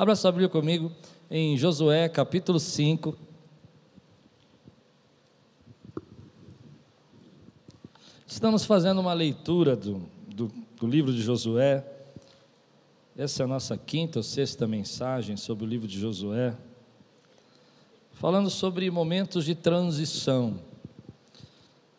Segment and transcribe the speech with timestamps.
[0.00, 0.90] Abra sua Bíblia comigo
[1.30, 3.14] em Josué capítulo 5.
[8.26, 10.50] Estamos fazendo uma leitura do, do,
[10.80, 11.84] do livro de Josué.
[13.14, 16.56] Essa é a nossa quinta ou sexta mensagem sobre o livro de Josué,
[18.12, 20.58] falando sobre momentos de transição,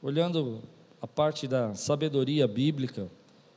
[0.02, 0.64] olhando
[1.00, 3.08] a parte da sabedoria bíblica,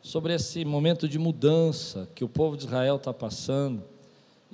[0.02, 3.93] sobre esse momento de mudança que o povo de Israel está passando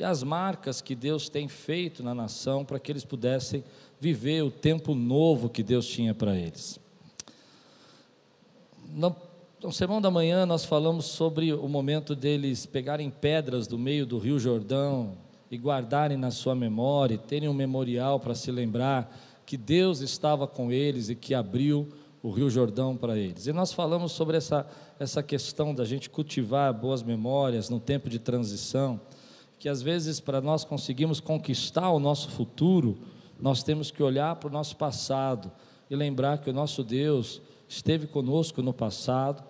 [0.00, 3.62] e as marcas que Deus tem feito na nação para que eles pudessem
[4.00, 6.80] viver o tempo novo que Deus tinha para eles.
[8.88, 9.14] No,
[9.62, 14.18] no sermão da manhã nós falamos sobre o momento deles pegarem pedras do meio do
[14.18, 15.18] Rio Jordão
[15.50, 19.14] e guardarem na sua memória, terem um memorial para se lembrar
[19.44, 21.86] que Deus estava com eles e que abriu
[22.22, 23.46] o Rio Jordão para eles.
[23.46, 24.66] E nós falamos sobre essa,
[24.98, 28.98] essa questão da gente cultivar boas memórias no tempo de transição,
[29.60, 32.96] que às vezes para nós conseguirmos conquistar o nosso futuro,
[33.38, 35.52] nós temos que olhar para o nosso passado
[35.90, 39.44] e lembrar que o nosso Deus esteve conosco no passado,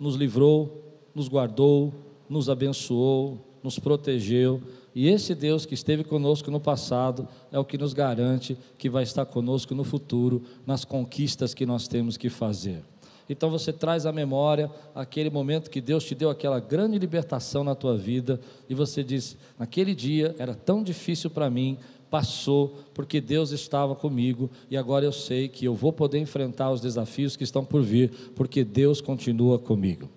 [0.00, 0.82] nos livrou,
[1.14, 1.92] nos guardou,
[2.26, 4.62] nos abençoou, nos protegeu,
[4.94, 9.02] e esse Deus que esteve conosco no passado é o que nos garante que vai
[9.02, 12.82] estar conosco no futuro, nas conquistas que nós temos que fazer.
[13.28, 17.74] Então você traz à memória aquele momento que Deus te deu aquela grande libertação na
[17.74, 21.78] tua vida e você diz: naquele dia era tão difícil para mim,
[22.10, 26.80] passou porque Deus estava comigo e agora eu sei que eu vou poder enfrentar os
[26.80, 30.08] desafios que estão por vir porque Deus continua comigo.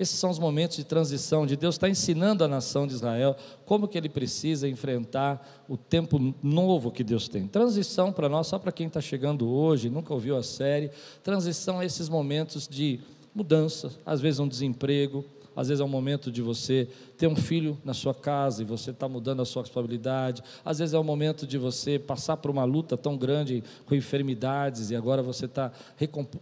[0.00, 3.86] Esses são os momentos de transição, de Deus estar ensinando a nação de Israel como
[3.86, 7.46] que ele precisa enfrentar o tempo novo que Deus tem.
[7.46, 10.90] Transição para nós, só para quem está chegando hoje, nunca ouviu a série,
[11.22, 12.98] transição é esses momentos de
[13.34, 15.22] mudança, às vezes um desemprego,
[15.54, 18.90] às vezes é um momento de você ter um filho na sua casa e você
[18.90, 20.42] está mudando a sua responsabilidade.
[20.64, 24.90] Às vezes é um momento de você passar por uma luta tão grande com enfermidades
[24.90, 25.72] e agora você está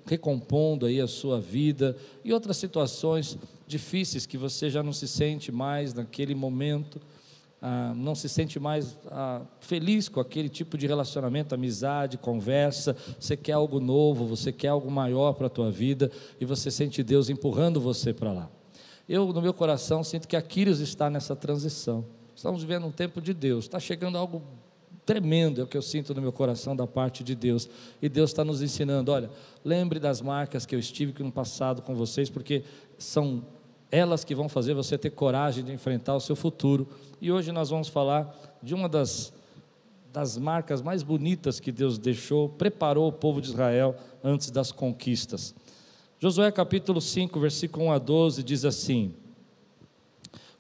[0.05, 1.97] recompondo aí a sua vida.
[2.25, 7.01] E outras situações difíceis que você já não se sente mais naquele momento.
[7.61, 13.37] Ah, não se sente mais ah, feliz com aquele tipo de relacionamento, amizade, conversa, você
[13.37, 16.09] quer algo novo, você quer algo maior para a tua vida
[16.41, 18.58] e você sente Deus empurrando você para lá.
[19.09, 22.05] Eu, no meu coração, sinto que Aquiles está nessa transição.
[22.35, 24.43] Estamos vivendo um tempo de Deus, está chegando algo
[25.07, 27.67] tremendo, é o que eu sinto no meu coração da parte de Deus.
[28.03, 29.31] E Deus está nos ensinando: olha,
[29.65, 32.63] lembre das marcas que eu estive no passado com vocês, porque
[32.99, 33.43] são
[33.91, 36.87] elas que vão fazer você ter coragem de enfrentar o seu futuro.
[37.21, 39.33] E hoje nós vamos falar de uma das,
[40.13, 45.55] das marcas mais bonitas que Deus deixou, preparou o povo de Israel antes das conquistas.
[46.21, 49.15] Josué capítulo 5, versículo 1 a 12 diz assim: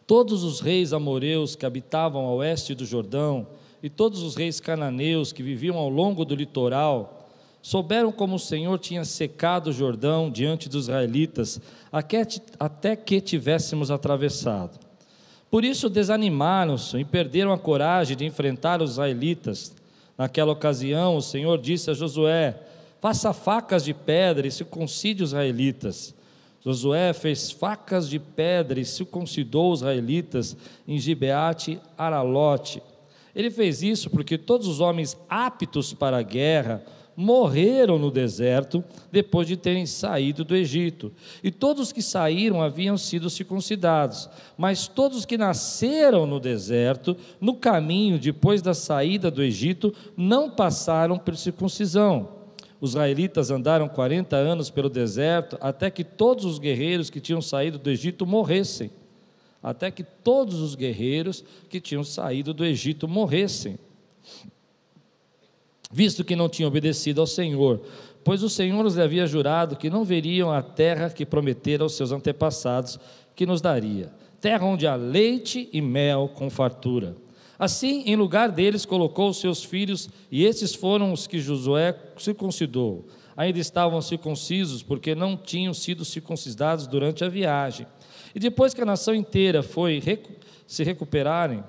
[0.06, 3.44] Todos os reis amoreus que habitavam ao oeste do Jordão
[3.82, 7.28] e todos os reis cananeus que viviam ao longo do litoral
[7.60, 11.60] souberam como o Senhor tinha secado o Jordão diante dos israelitas
[11.91, 14.78] até que tivéssemos atravessado.
[15.50, 19.74] Por isso desanimaram-se e perderam a coragem de enfrentar os israelitas.
[20.16, 22.62] Naquela ocasião, o Senhor disse a Josué:
[23.00, 26.14] faça facas de pedra e circuncide os israelitas.
[26.60, 32.82] Josué fez facas de pedra e circuncidou os israelitas em Gibeate Aralote.
[33.34, 36.82] Ele fez isso porque todos os homens aptos para a guerra
[37.16, 41.12] morreram no deserto depois de terem saído do Egito.
[41.42, 48.19] E todos que saíram haviam sido circuncidados, mas todos que nasceram no deserto, no caminho
[48.19, 52.38] depois da saída do Egito, não passaram por circuncisão
[52.81, 57.78] os israelitas andaram 40 anos pelo deserto até que todos os guerreiros que tinham saído
[57.78, 58.91] do Egito morressem.
[59.61, 63.78] Até que todos os guerreiros que tinham saído do Egito morressem.
[65.91, 67.81] Visto que não tinham obedecido ao Senhor,
[68.22, 72.12] pois o Senhor os havia jurado que não veriam a terra que prometera aos seus
[72.12, 73.00] antepassados
[73.34, 77.16] que nos daria, terra onde há leite e mel com fartura.
[77.59, 83.07] Assim, em lugar deles, colocou os seus filhos, e esses foram os que Josué circuncidou.
[83.37, 87.87] Ainda estavam circuncisos, porque não tinham sido circuncidados durante a viagem.
[88.34, 90.01] E depois que a nação inteira foi
[90.66, 91.65] se recuperarem,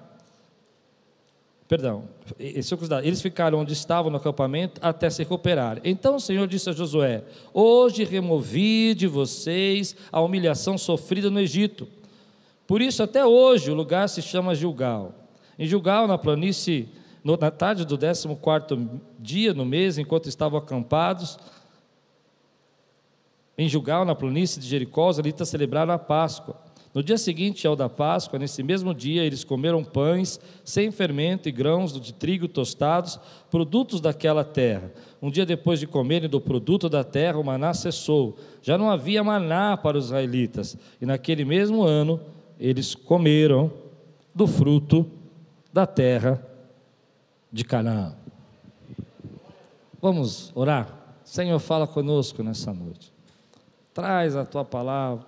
[1.67, 2.03] perdão,
[2.39, 5.81] eles ficaram onde estavam no acampamento até se recuperarem.
[5.83, 11.87] Então o Senhor disse a Josué: Hoje removi de vocês a humilhação sofrida no Egito.
[12.67, 15.18] Por isso, até hoje, o lugar se chama Gilgal.
[15.59, 16.87] Em Gilgal, na planície,
[17.21, 18.89] na tarde do 14
[19.19, 21.37] dia no mês, enquanto estavam acampados,
[23.57, 26.55] em Gilgal, na planície de Jericó, os israelitas celebraram a Páscoa.
[26.93, 31.51] No dia seguinte ao da Páscoa, nesse mesmo dia, eles comeram pães sem fermento e
[31.51, 33.19] grãos de trigo tostados,
[33.51, 34.93] produtos daquela terra.
[35.21, 38.37] Um dia depois de comerem do produto da terra, o maná cessou.
[38.61, 40.77] Já não havia maná para os israelitas.
[41.01, 42.17] E naquele mesmo ano,
[42.57, 43.69] eles comeram
[44.33, 45.18] do fruto
[45.71, 46.43] da terra
[47.51, 48.15] de Canaã.
[50.01, 50.97] Vamos orar?
[51.23, 53.13] Senhor, fala conosco nessa noite.
[53.93, 55.25] Traz a tua palavra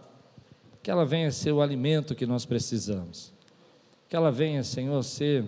[0.81, 3.31] que ela venha ser o alimento que nós precisamos.
[4.09, 5.45] Que ela venha, Senhor, ser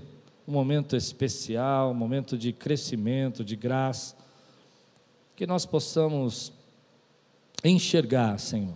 [0.47, 4.15] um momento especial, um momento de crescimento, de graça.
[5.35, 6.53] Que nós possamos
[7.63, 8.75] enxergar, Senhor,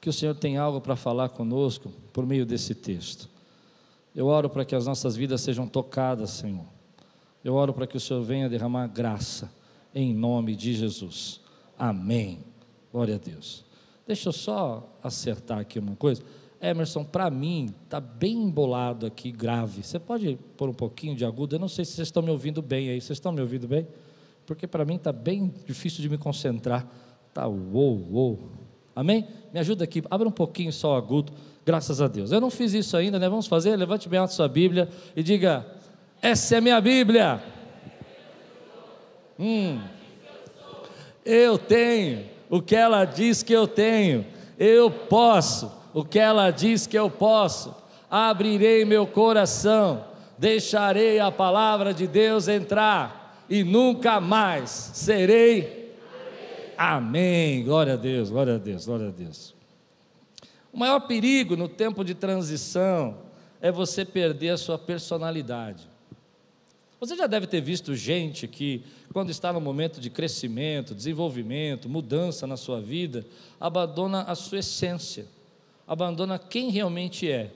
[0.00, 3.28] que o Senhor tem algo para falar conosco por meio desse texto.
[4.14, 6.66] Eu oro para que as nossas vidas sejam tocadas, Senhor.
[7.44, 9.50] Eu oro para que o Senhor venha derramar graça,
[9.94, 11.40] em nome de Jesus.
[11.78, 12.40] Amém.
[12.92, 13.64] Glória a Deus.
[14.06, 16.22] Deixa eu só acertar aqui uma coisa.
[16.60, 19.82] Emerson, para mim, está bem embolado aqui, grave.
[19.82, 21.54] Você pode pôr um pouquinho de agudo?
[21.54, 23.00] Eu não sei se vocês estão me ouvindo bem aí.
[23.00, 23.86] Vocês estão me ouvindo bem?
[24.44, 26.86] Porque para mim está bem difícil de me concentrar.
[27.32, 28.38] Tá uou, uou.
[28.94, 29.26] Amém?
[29.54, 31.32] Me ajuda aqui, abra um pouquinho só o agudo.
[31.70, 32.32] Graças a Deus.
[32.32, 33.28] Eu não fiz isso ainda, né?
[33.28, 33.76] Vamos fazer?
[33.76, 35.64] Levante bem a sua Bíblia e diga:
[36.20, 37.40] Essa é minha Bíblia.
[39.38, 39.80] Hum.
[41.24, 44.26] Eu tenho o que ela diz que eu tenho,
[44.58, 47.72] eu posso o que ela diz que eu posso,
[48.10, 50.04] abrirei meu coração,
[50.36, 55.94] deixarei a palavra de Deus entrar e nunca mais serei.
[56.76, 57.54] Amém.
[57.54, 57.64] Amém.
[57.64, 59.59] Glória a Deus, glória a Deus, glória a Deus.
[60.72, 63.18] O maior perigo no tempo de transição
[63.60, 65.88] é você perder a sua personalidade.
[67.00, 72.46] Você já deve ter visto gente que, quando está no momento de crescimento, desenvolvimento, mudança
[72.46, 73.26] na sua vida,
[73.58, 75.26] abandona a sua essência,
[75.86, 77.50] abandona quem realmente é.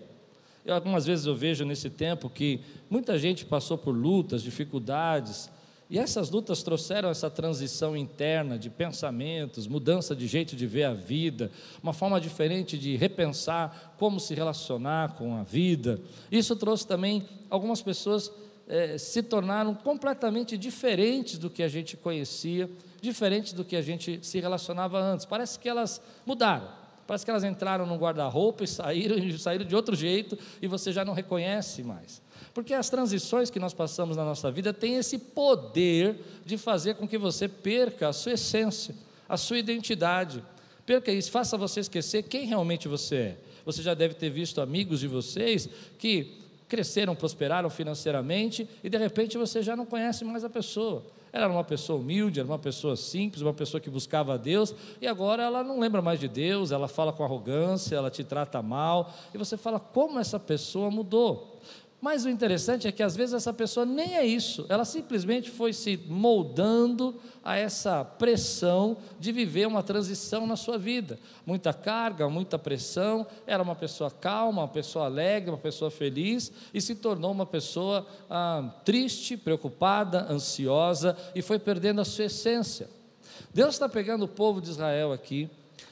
[0.65, 5.51] Eu, algumas vezes eu vejo nesse tempo que muita gente passou por lutas, dificuldades,
[5.91, 10.95] e essas lutas trouxeram essa transição interna de pensamentos, mudança de jeito de ver a
[10.95, 11.51] vida,
[11.83, 16.01] uma forma diferente de repensar como se relacionar com a vida.
[16.33, 18.33] Isso trouxe também algumas pessoas
[18.67, 22.71] é, se tornaram completamente diferentes do que a gente conhecia,
[23.01, 25.27] diferentes do que a gente se relacionava antes.
[25.27, 26.69] Parece que elas mudaram.
[27.07, 30.93] Parece que elas entraram no guarda-roupa e saíram, e saíram de outro jeito e você
[30.93, 32.23] já não reconhece mais.
[32.55, 36.17] Porque as transições que nós passamos na nossa vida têm esse poder
[36.47, 38.95] de fazer com que você perca a sua essência,
[39.29, 40.43] a sua identidade.
[40.87, 43.39] Perca isso, faça você esquecer quem realmente você é.
[43.65, 45.69] Você já deve ter visto amigos de vocês
[45.99, 51.03] que cresceram, prosperaram financeiramente e de repente você já não conhece mais a pessoa.
[51.33, 54.73] Ela era uma pessoa humilde, era uma pessoa simples, uma pessoa que buscava a Deus
[55.01, 58.63] e agora ela não lembra mais de Deus, ela fala com arrogância, ela te trata
[58.63, 61.61] mal e você fala como essa pessoa mudou.
[62.05, 65.73] Mas o interessante é que às vezes essa pessoa nem é isso, ela simplesmente foi
[65.73, 71.19] se moldando a essa pressão de viver uma transição na sua vida.
[71.47, 76.81] Muita carga, muita pressão, era uma pessoa calma, uma pessoa alegre, uma pessoa feliz e
[76.83, 82.87] se tornou uma pessoa ah, triste, preocupada, ansiosa e foi perdendo a sua essência.
[83.55, 85.49] Deus está pegando o povo de Israel aqui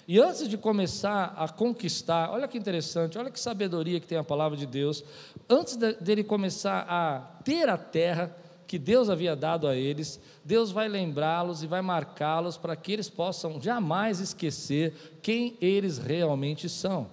[0.06, 4.24] e antes de começar a conquistar, olha que interessante, olha que sabedoria que tem a
[4.24, 5.04] palavra de Deus.
[5.48, 10.72] Antes de, dele começar a ter a terra que Deus havia dado a eles, Deus
[10.72, 17.08] vai lembrá-los e vai marcá-los para que eles possam jamais esquecer quem eles realmente são.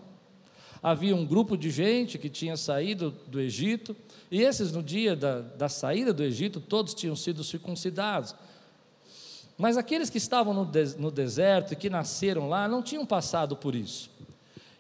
[0.81, 3.95] Havia um grupo de gente que tinha saído do Egito,
[4.31, 8.33] e esses, no dia da, da saída do Egito, todos tinham sido circuncidados.
[9.59, 13.75] Mas aqueles que estavam no, no deserto e que nasceram lá não tinham passado por
[13.75, 14.09] isso.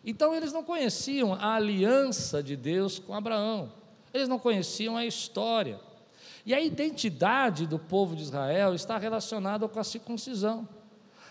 [0.05, 3.69] Então eles não conheciam a aliança de Deus com Abraão,
[4.13, 5.81] eles não conheciam a história.
[6.45, 10.65] E a identidade do povo de Israel está relacionada com a circuncisão.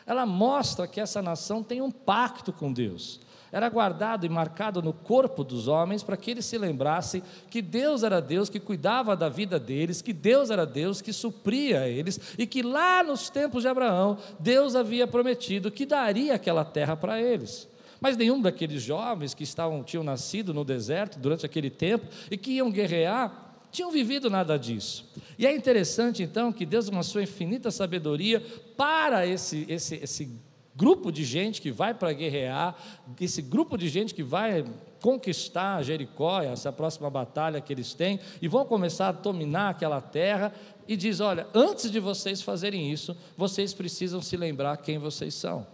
[0.06, 3.18] Ela mostra que essa nação tem um pacto com Deus
[3.52, 8.02] era guardado e marcado no corpo dos homens para que eles se lembrassem que Deus
[8.02, 12.46] era Deus que cuidava da vida deles, que Deus era Deus que supria eles e
[12.46, 17.68] que lá nos tempos de Abraão Deus havia prometido que daria aquela terra para eles.
[18.00, 22.52] Mas nenhum daqueles jovens que estavam tinham nascido no deserto durante aquele tempo e que
[22.52, 25.10] iam guerrear tinham vivido nada disso.
[25.38, 28.42] E é interessante então que Deus, com a sua infinita sabedoria,
[28.76, 30.30] para esse, esse, esse
[30.78, 32.76] grupo de gente que vai para guerrear,
[33.20, 34.64] esse grupo de gente que vai
[35.02, 40.54] conquistar Jericó, essa próxima batalha que eles têm, e vão começar a dominar aquela terra,
[40.86, 45.66] e diz: olha, antes de vocês fazerem isso, vocês precisam se lembrar quem vocês são.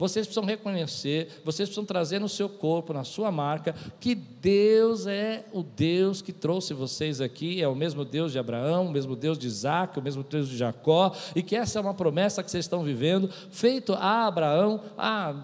[0.00, 5.44] Vocês precisam reconhecer, vocês precisam trazer no seu corpo, na sua marca, que Deus é
[5.52, 9.38] o Deus que trouxe vocês aqui, é o mesmo Deus de Abraão, o mesmo Deus
[9.38, 12.64] de Isaac, o mesmo Deus de Jacó, e que essa é uma promessa que vocês
[12.64, 15.34] estão vivendo, feito a Abraão há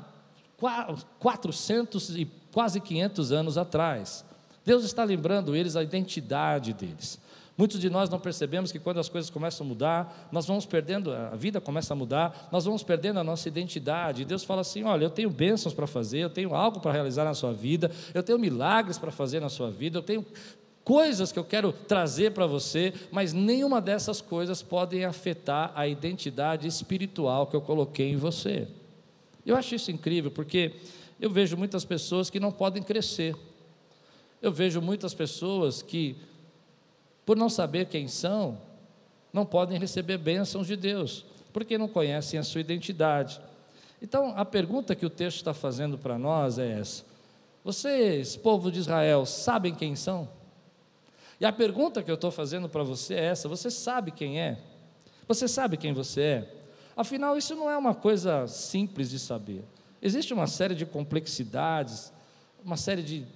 [1.19, 4.25] 400 e quase 500 anos atrás.
[4.65, 7.21] Deus está lembrando eles a identidade deles.
[7.57, 11.11] Muitos de nós não percebemos que quando as coisas começam a mudar, nós vamos perdendo,
[11.13, 14.23] a vida começa a mudar, nós vamos perdendo a nossa identidade.
[14.23, 17.25] E Deus fala assim: olha, eu tenho bênçãos para fazer, eu tenho algo para realizar
[17.25, 20.25] na sua vida, eu tenho milagres para fazer na sua vida, eu tenho
[20.85, 26.69] coisas que eu quero trazer para você, mas nenhuma dessas coisas podem afetar a identidade
[26.69, 28.69] espiritual que eu coloquei em você.
[29.45, 30.75] Eu acho isso incrível, porque
[31.19, 33.35] eu vejo muitas pessoas que não podem crescer.
[34.43, 36.17] Eu vejo muitas pessoas que
[37.27, 38.57] por não saber quem são,
[39.33, 43.41] não podem receber bênçãos de Deus, porque não conhecem a sua identidade.
[44.01, 47.05] Então, a pergunta que o texto está fazendo para nós é essa:
[47.65, 50.29] Vocês, povo de Israel, sabem quem são?
[51.41, 54.59] E a pergunta que eu estou fazendo para você é essa: Você sabe quem é?
[55.27, 56.55] Você sabe quem você é?
[56.97, 59.65] Afinal, isso não é uma coisa simples de saber.
[60.01, 62.13] Existe uma série de complexidades,
[62.65, 63.27] uma série de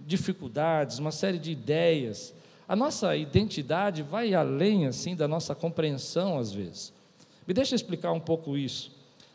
[0.00, 2.34] dificuldades, uma série de ideias
[2.68, 6.92] a nossa identidade vai além assim da nossa compreensão às vezes.
[7.46, 8.90] Me deixa explicar um pouco isso.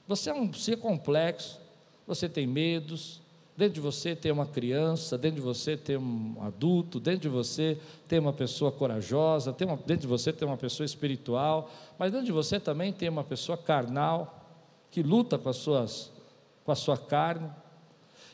[0.07, 1.59] Você é um ser complexo,
[2.05, 3.21] você tem medos,
[3.55, 7.77] dentro de você tem uma criança, dentro de você tem um adulto, dentro de você
[8.07, 12.31] tem uma pessoa corajosa, uma, dentro de você tem uma pessoa espiritual, mas dentro de
[12.31, 14.39] você também tem uma pessoa carnal
[14.89, 16.11] que luta com as suas
[16.63, 17.49] com a sua carne.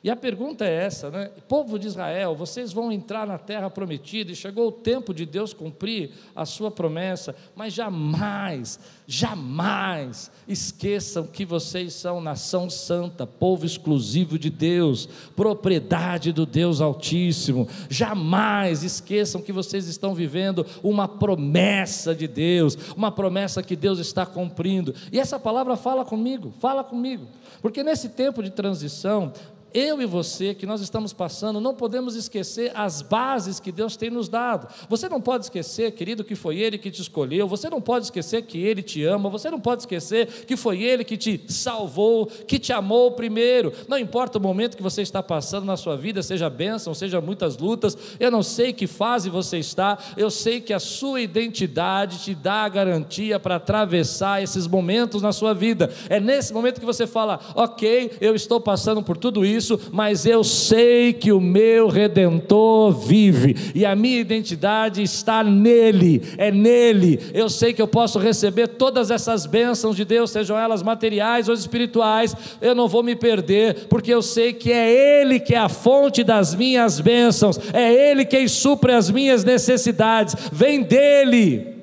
[0.04, 1.32] E a pergunta é essa, né?
[1.48, 5.54] Povo de Israel, vocês vão entrar na terra prometida e chegou o tempo de Deus
[5.54, 14.38] cumprir a sua promessa, mas jamais, jamais esqueçam que vocês são nação santa, povo exclusivo
[14.38, 17.68] de Deus, propriedade do Deus Altíssimo.
[17.90, 24.28] Jamais esqueçam que vocês estão vivendo uma promessa de Deus, uma promessa que Deus está
[24.28, 24.94] cumprindo.
[25.12, 27.28] E essa palavra fala comigo, fala comigo.
[27.62, 29.34] Porque nesse tempo de transição,
[29.74, 34.10] eu e você que nós estamos passando, não podemos esquecer as bases que Deus tem
[34.10, 34.68] nos dado.
[34.90, 38.44] Você não pode esquecer, querido, que foi Ele que te escolheu, você não pode esquecer
[38.44, 42.58] que Ele te ama, você não pode esquecer que foi Ele que te salvou, que
[42.58, 43.74] te amou primeiro.
[43.88, 47.58] Não importa o momento que você está passando na sua vida, seja bênção, seja muitas
[47.58, 52.34] lutas, eu não sei que fase você está, eu sei que a sua identidade te
[52.34, 55.92] dá a garantia para atravessar esses momentos na sua vida.
[56.10, 60.26] É nesse momento que você fala, ok, eu estou passando por tudo isso isso, mas
[60.26, 67.20] eu sei que o meu redentor vive e a minha identidade está nele, é nele.
[67.34, 71.54] Eu sei que eu posso receber todas essas bênçãos de Deus, sejam elas materiais ou
[71.54, 75.70] espirituais, eu não vou me perder, porque eu sei que é Ele que é a
[75.70, 81.76] fonte das minhas bênçãos, é Ele quem supre as minhas necessidades, vem dele.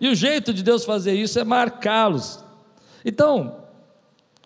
[0.00, 2.42] E o jeito de Deus fazer isso é marcá-los.
[3.04, 3.61] Então,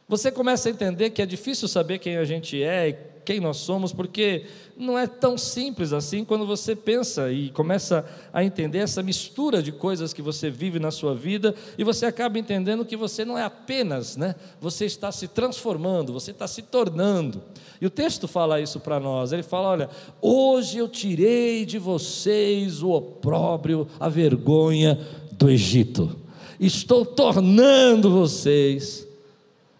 [0.08, 3.56] você começa a entender que é difícil saber quem a gente é e quem nós
[3.56, 4.46] somos, porque
[4.76, 9.72] não é tão simples assim quando você pensa e começa a entender essa mistura de
[9.72, 13.42] coisas que você vive na sua vida e você acaba entendendo que você não é
[13.42, 14.36] apenas, né?
[14.60, 17.42] Você está se transformando, você está se tornando.
[17.80, 19.32] E o texto fala isso para nós.
[19.32, 19.90] Ele fala: olha,
[20.22, 25.00] hoje eu tirei de vocês o opróbrio, a vergonha
[25.32, 26.16] do Egito.
[26.60, 29.05] Estou tornando vocês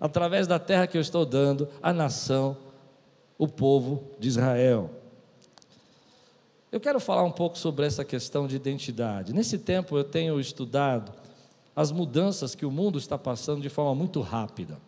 [0.06, 2.56] através da terra que eu estou dando, a nação,
[3.36, 4.90] o povo de Israel.
[6.70, 9.32] Eu quero falar um pouco sobre essa questão de identidade.
[9.32, 11.12] Nesse tempo eu tenho estudado
[11.74, 14.78] as mudanças que o mundo está passando de forma muito rápida.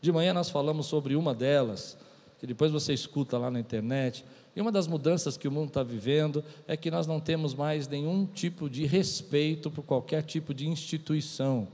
[0.00, 1.96] De manhã nós falamos sobre uma delas,
[2.38, 4.24] que depois você escuta lá na internet.
[4.54, 7.88] E uma das mudanças que o mundo está vivendo é que nós não temos mais
[7.88, 11.68] nenhum tipo de respeito por qualquer tipo de instituição.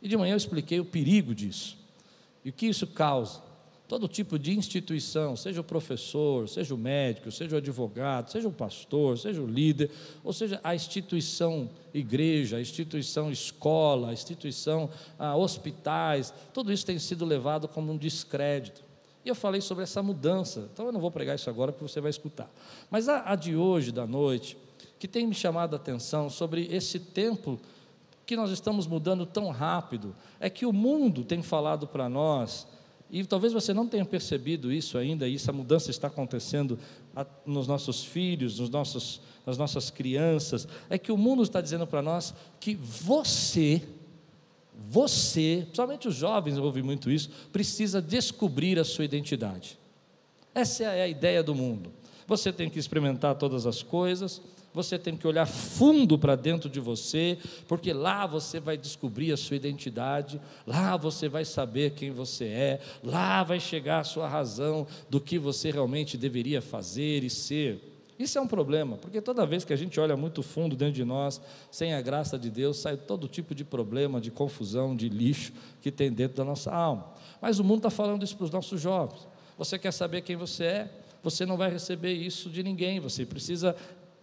[0.00, 1.76] E de manhã eu expliquei o perigo disso.
[2.44, 3.42] E o que isso causa?
[3.88, 8.52] Todo tipo de instituição, seja o professor, seja o médico, seja o advogado, seja o
[8.52, 9.90] pastor, seja o líder,
[10.22, 16.98] ou seja, a instituição igreja, a instituição escola, a instituição ah, hospitais, tudo isso tem
[16.98, 18.82] sido levado como um descrédito.
[19.24, 22.00] E eu falei sobre essa mudança, então eu não vou pregar isso agora porque você
[22.00, 22.50] vai escutar.
[22.90, 24.56] Mas a, a de hoje, da noite,
[24.98, 27.58] que tem me chamado a atenção sobre esse tempo
[28.28, 32.66] que nós estamos mudando tão rápido, é que o mundo tem falado para nós,
[33.10, 36.78] e talvez você não tenha percebido isso ainda, e essa mudança está acontecendo
[37.46, 42.02] nos nossos filhos, nos nossos, nas nossas crianças, é que o mundo está dizendo para
[42.02, 43.82] nós que você,
[44.90, 49.78] você, principalmente os jovens ouvem muito isso, precisa descobrir a sua identidade.
[50.54, 51.90] Essa é a ideia do mundo.
[52.26, 54.42] Você tem que experimentar todas as coisas,
[54.78, 59.36] você tem que olhar fundo para dentro de você, porque lá você vai descobrir a
[59.36, 64.86] sua identidade, lá você vai saber quem você é, lá vai chegar a sua razão
[65.10, 67.80] do que você realmente deveria fazer e ser.
[68.16, 71.04] Isso é um problema, porque toda vez que a gente olha muito fundo dentro de
[71.04, 71.40] nós,
[71.72, 75.90] sem a graça de Deus, sai todo tipo de problema, de confusão, de lixo que
[75.90, 77.12] tem dentro da nossa alma.
[77.42, 79.26] Mas o mundo está falando isso para os nossos jovens.
[79.56, 80.90] Você quer saber quem você é?
[81.22, 83.00] Você não vai receber isso de ninguém.
[83.00, 83.74] Você precisa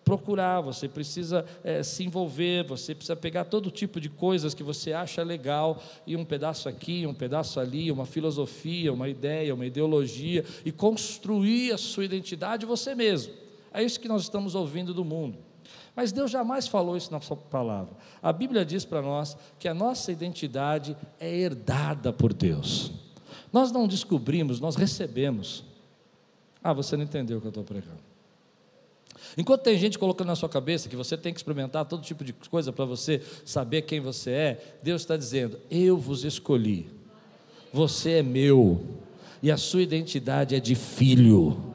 [0.05, 4.93] procurar, você precisa é, se envolver, você precisa pegar todo tipo de coisas que você
[4.93, 10.45] acha legal, e um pedaço aqui, um pedaço ali, uma filosofia, uma ideia, uma ideologia,
[10.63, 13.33] e construir a sua identidade você mesmo.
[13.73, 15.39] É isso que nós estamos ouvindo do mundo.
[15.95, 17.95] Mas Deus jamais falou isso na sua palavra.
[18.21, 22.91] A Bíblia diz para nós que a nossa identidade é herdada por Deus.
[23.51, 25.63] Nós não descobrimos, nós recebemos.
[26.61, 28.14] Ah, você não entendeu o que eu estou pregando.
[29.37, 32.33] Enquanto tem gente colocando na sua cabeça que você tem que experimentar todo tipo de
[32.33, 36.87] coisa para você saber quem você é, Deus está dizendo: Eu vos escolhi,
[37.71, 38.81] você é meu,
[39.41, 41.74] e a sua identidade é de filho.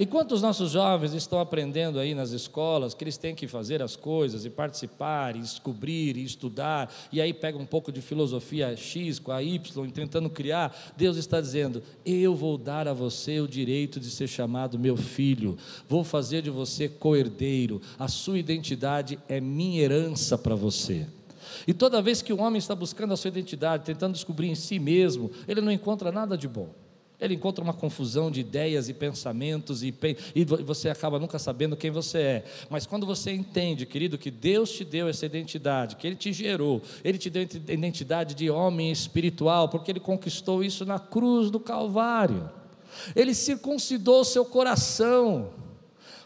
[0.00, 3.96] Enquanto os nossos jovens estão aprendendo aí nas escolas que eles têm que fazer as
[3.96, 9.18] coisas e participar, e descobrir e estudar, e aí pega um pouco de filosofia X
[9.18, 13.98] com a Y, tentando criar, Deus está dizendo: Eu vou dar a você o direito
[13.98, 19.82] de ser chamado meu filho, vou fazer de você coerdeiro, a sua identidade é minha
[19.82, 21.06] herança para você.
[21.66, 24.78] E toda vez que o homem está buscando a sua identidade, tentando descobrir em si
[24.78, 26.68] mesmo, ele não encontra nada de bom.
[27.20, 29.92] Ele encontra uma confusão de ideias e pensamentos, e,
[30.34, 32.44] e você acaba nunca sabendo quem você é.
[32.70, 36.80] Mas quando você entende, querido, que Deus te deu essa identidade, que Ele te gerou,
[37.02, 41.58] Ele te deu a identidade de homem espiritual, porque Ele conquistou isso na cruz do
[41.58, 42.48] Calvário.
[43.16, 45.50] Ele circuncidou o seu coração.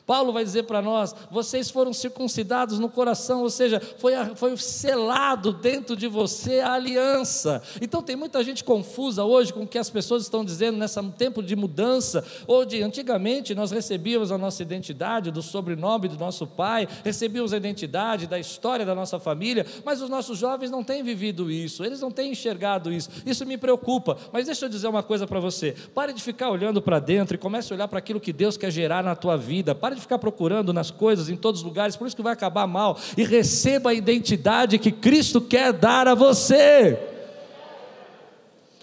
[0.06, 5.52] Paulo vai dizer para nós: vocês foram circuncidados no coração, ou seja, foi, foi selado
[5.52, 7.62] dentro de você a aliança.
[7.80, 11.42] Então tem muita gente confusa hoje com o que as pessoas estão dizendo nesse tempo
[11.42, 16.88] de mudança, ou de antigamente nós recebíamos a nossa identidade do sobrenome do nosso pai,
[17.04, 21.50] recebíamos a identidade da história da nossa família, mas os nossos jovens não têm vivido
[21.50, 23.10] isso, eles não têm enxergado isso.
[23.24, 24.16] Isso me preocupa.
[24.32, 27.38] Mas deixa eu dizer uma coisa para você: pare de ficar olhando para dentro e
[27.38, 29.74] comece a olhar para aquilo que Deus quer gerar na tua vida.
[29.74, 32.32] Pare Pare de ficar procurando nas coisas, em todos os lugares, por isso que vai
[32.32, 32.98] acabar mal.
[33.16, 36.98] E receba a identidade que Cristo quer dar a você.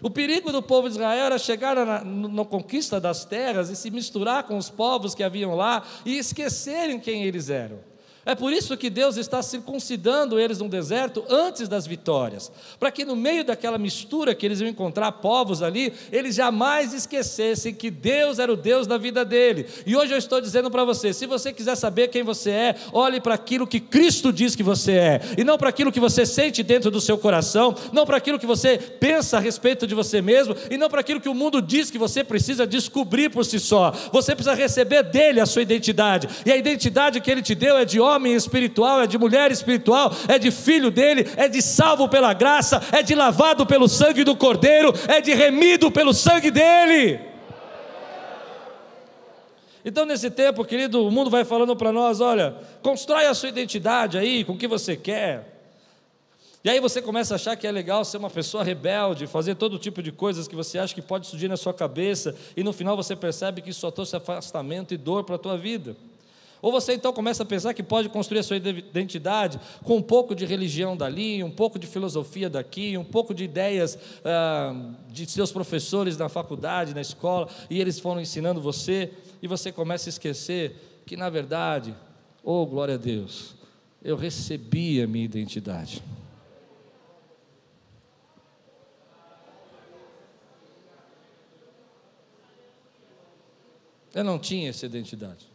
[0.04, 3.90] O perigo do povo de Israel era chegar na, na, conquista das terras e se
[3.90, 7.80] misturar com os povos que haviam lá e esquecerem quem eles eram.
[8.26, 13.06] É por isso que Deus está circuncidando eles no deserto antes das vitórias, para que
[13.06, 18.38] no meio daquela mistura que eles iam encontrar povos ali, eles jamais esquecessem que Deus
[18.38, 19.66] era o Deus da vida dele.
[19.86, 23.22] E hoje eu estou dizendo para você: se você quiser saber quem você é, olhe
[23.22, 26.62] para aquilo que Cristo diz que você é, e não para aquilo que você sente
[26.62, 30.56] dentro do seu coração, não para aquilo que você pensa a respeito de você mesmo,
[30.70, 33.92] e não para aquilo que o mundo diz que você precisa descobrir por si só.
[34.12, 37.86] Você precisa receber dele a sua identidade, e a identidade que ele te deu é
[37.86, 42.34] de homem espiritual, é de mulher espiritual, é de filho dele, é de salvo pela
[42.34, 47.20] graça, é de lavado pelo sangue do Cordeiro, é de remido pelo sangue dele.
[49.84, 54.18] Então, nesse tempo, querido, o mundo vai falando para nós: olha, constrói a sua identidade
[54.18, 55.60] aí com o que você quer.
[56.62, 59.80] E aí você começa a achar que é legal ser uma pessoa rebelde, fazer todo
[59.80, 62.98] tipo de coisas que você acha que pode surgir na sua cabeça, e no final
[62.98, 65.96] você percebe que isso só trouxe afastamento e dor para a tua vida.
[66.62, 70.36] Ou você então começa a pensar que pode construir a sua identidade com um pouco
[70.36, 75.52] de religião dali, um pouco de filosofia daqui, um pouco de ideias ah, de seus
[75.52, 81.02] professores na faculdade, na escola, e eles foram ensinando você, e você começa a esquecer
[81.06, 81.96] que, na verdade,
[82.44, 83.56] oh glória a Deus,
[84.04, 86.04] eu recebi a minha identidade.
[94.14, 95.48] Eu não tinha essa identidade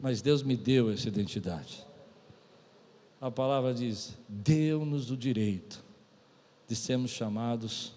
[0.00, 1.84] mas Deus me deu essa identidade.
[3.20, 5.84] A palavra diz: deu-nos o direito
[6.66, 7.92] de sermos chamados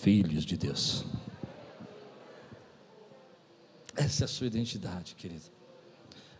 [0.00, 1.04] filhos de Deus.
[3.94, 5.44] Essa é a sua identidade, querido.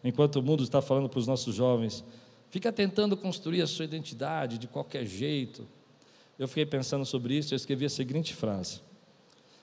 [0.03, 2.03] Enquanto o mundo está falando para os nossos jovens,
[2.51, 5.69] fica tentando construir a sua identidade de qualquer jeito.
[6.37, 8.81] Eu fiquei pensando sobre isso, eu escrevi a seguinte frase: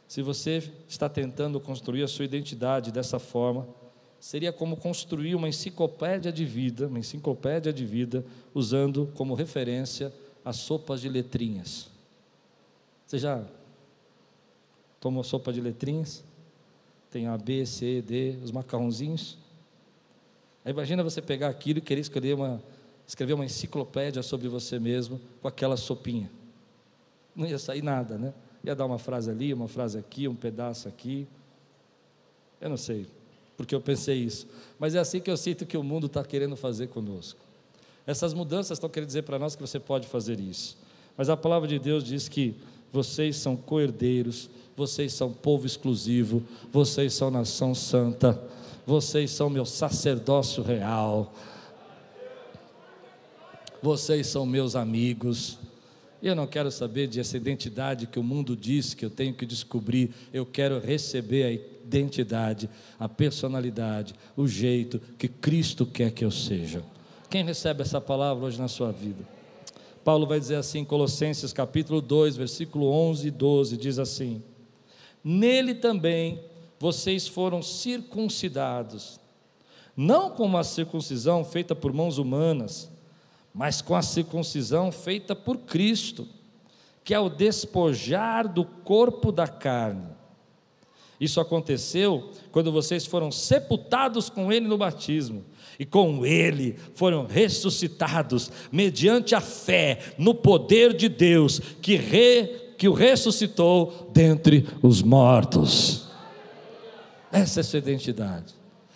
[0.07, 3.67] Se você está tentando construir a sua identidade dessa forma,
[4.19, 10.57] seria como construir uma enciclopédia de vida, uma enciclopédia de vida, usando como referência as
[10.57, 11.89] sopas de letrinhas.
[13.05, 13.43] Você já
[14.99, 16.23] tomou sopa de letrinhas?
[17.09, 19.37] Tem A, B, C, D, os macarrãozinhos.
[20.63, 22.61] Aí imagina você pegar aquilo e querer uma,
[23.07, 26.29] escrever uma enciclopédia sobre você mesmo com aquela sopinha.
[27.35, 28.33] Não ia sair nada, né?
[28.63, 31.25] Ia dar uma frase ali, uma frase aqui, um pedaço aqui.
[32.59, 33.07] Eu não sei
[33.59, 34.47] porque eu pensei isso,
[34.79, 37.41] mas é assim que eu sinto que o mundo está querendo fazer conosco.
[38.07, 40.77] Essas mudanças estão querendo dizer para nós que você pode fazer isso,
[41.17, 42.55] mas a palavra de Deus diz que
[42.89, 46.41] vocês são coerdeiros, vocês são povo exclusivo,
[46.71, 48.41] vocês são nação santa,
[48.87, 51.33] vocês são meu sacerdócio real,
[53.83, 55.59] vocês são meus amigos.
[56.21, 59.33] E eu não quero saber de essa identidade que o mundo diz que eu tenho
[59.33, 66.23] que descobrir, eu quero receber a identidade, a personalidade, o jeito que Cristo quer que
[66.23, 66.83] eu seja.
[67.29, 69.23] Quem recebe essa palavra hoje na sua vida?
[70.03, 74.41] Paulo vai dizer assim, Colossenses capítulo 2, versículo 11 e 12, diz assim:
[75.23, 76.39] Nele também
[76.79, 79.19] vocês foram circuncidados,
[79.95, 82.89] não com uma circuncisão feita por mãos humanas,
[83.53, 86.27] mas com a circuncisão feita por Cristo,
[87.03, 90.18] que é o despojar do corpo da carne.
[91.19, 95.43] Isso aconteceu quando vocês foram sepultados com Ele no batismo,
[95.77, 102.87] e com Ele foram ressuscitados, mediante a fé no poder de Deus, que, re, que
[102.87, 106.07] o ressuscitou dentre os mortos.
[107.31, 108.53] Essa é a sua identidade.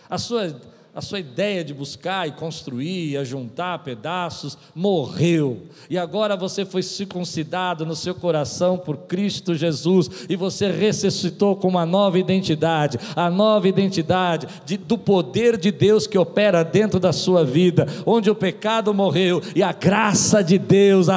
[0.10, 5.64] A sua a sua ideia de buscar e construir, e juntar pedaços, morreu.
[5.90, 11.68] E agora você foi circuncidado no seu coração por Cristo Jesus, e você ressuscitou com
[11.68, 17.12] uma nova identidade a nova identidade de, do poder de Deus que opera dentro da
[17.12, 21.10] sua vida, onde o pecado morreu e a graça de Deus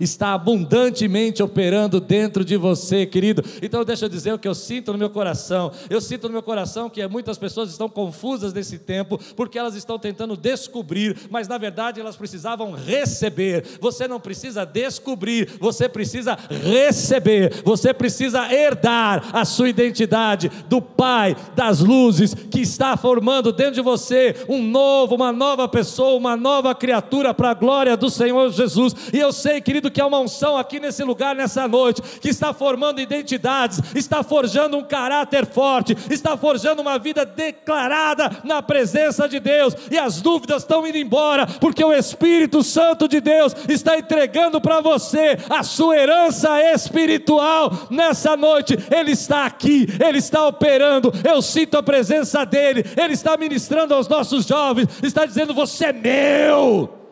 [0.00, 3.42] está abundantemente operando dentro de você, querido.
[3.62, 5.72] Então, deixa eu dizer o que eu sinto no meu coração.
[5.88, 9.98] Eu sinto no meu coração que muitas pessoas estão confusas nesse tempo porque elas estão
[9.98, 13.64] tentando descobrir, mas na verdade elas precisavam receber.
[13.80, 21.36] Você não precisa descobrir, você precisa receber, você precisa herdar a sua identidade do Pai
[21.54, 26.74] das luzes que está formando dentro de você um novo, uma nova pessoa, uma nova
[26.74, 28.94] criatura para a glória do Senhor Jesus.
[29.12, 32.52] E eu sei, querido, que há uma unção aqui nesse lugar, nessa noite, que está
[32.52, 39.40] formando identidades, está forjando um caráter forte, está forjando uma vida declarada na presença de
[39.40, 44.60] Deus e as dúvidas estão indo embora, porque o Espírito Santo de Deus está entregando
[44.60, 48.78] para você a sua herança espiritual nessa noite.
[48.92, 51.12] Ele está aqui, ele está operando.
[51.28, 55.92] Eu sinto a presença dele, ele está ministrando aos nossos jovens, está dizendo: Você é
[55.92, 57.03] meu.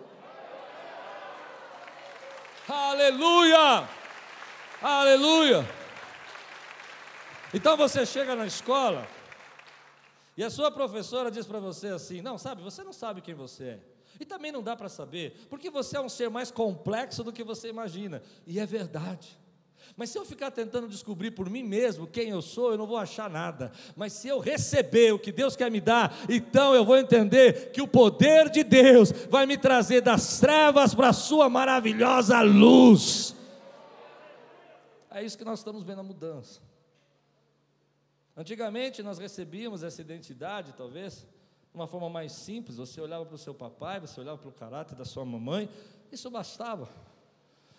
[2.75, 3.87] Aleluia!
[4.81, 5.69] Aleluia!
[7.53, 9.07] Então você chega na escola,
[10.35, 13.65] e a sua professora diz para você assim: não, sabe, você não sabe quem você
[13.65, 13.81] é.
[14.19, 17.45] E também não dá para saber, porque você é um ser mais complexo do que
[17.45, 18.23] você imagina.
[18.47, 19.39] E é verdade.
[19.97, 22.97] Mas se eu ficar tentando descobrir por mim mesmo quem eu sou, eu não vou
[22.97, 23.71] achar nada.
[23.95, 27.83] Mas se eu receber o que Deus quer me dar, então eu vou entender que
[27.83, 33.37] o poder de Deus vai me trazer das trevas para a sua maravilhosa luz.
[35.11, 36.61] É isso que nós estamos vendo a mudança.
[38.35, 41.27] Antigamente nós recebíamos essa identidade, talvez,
[41.71, 42.79] de uma forma mais simples.
[42.79, 45.69] Você olhava para o seu papai, você olhava para o caráter da sua mamãe,
[46.11, 46.89] isso bastava.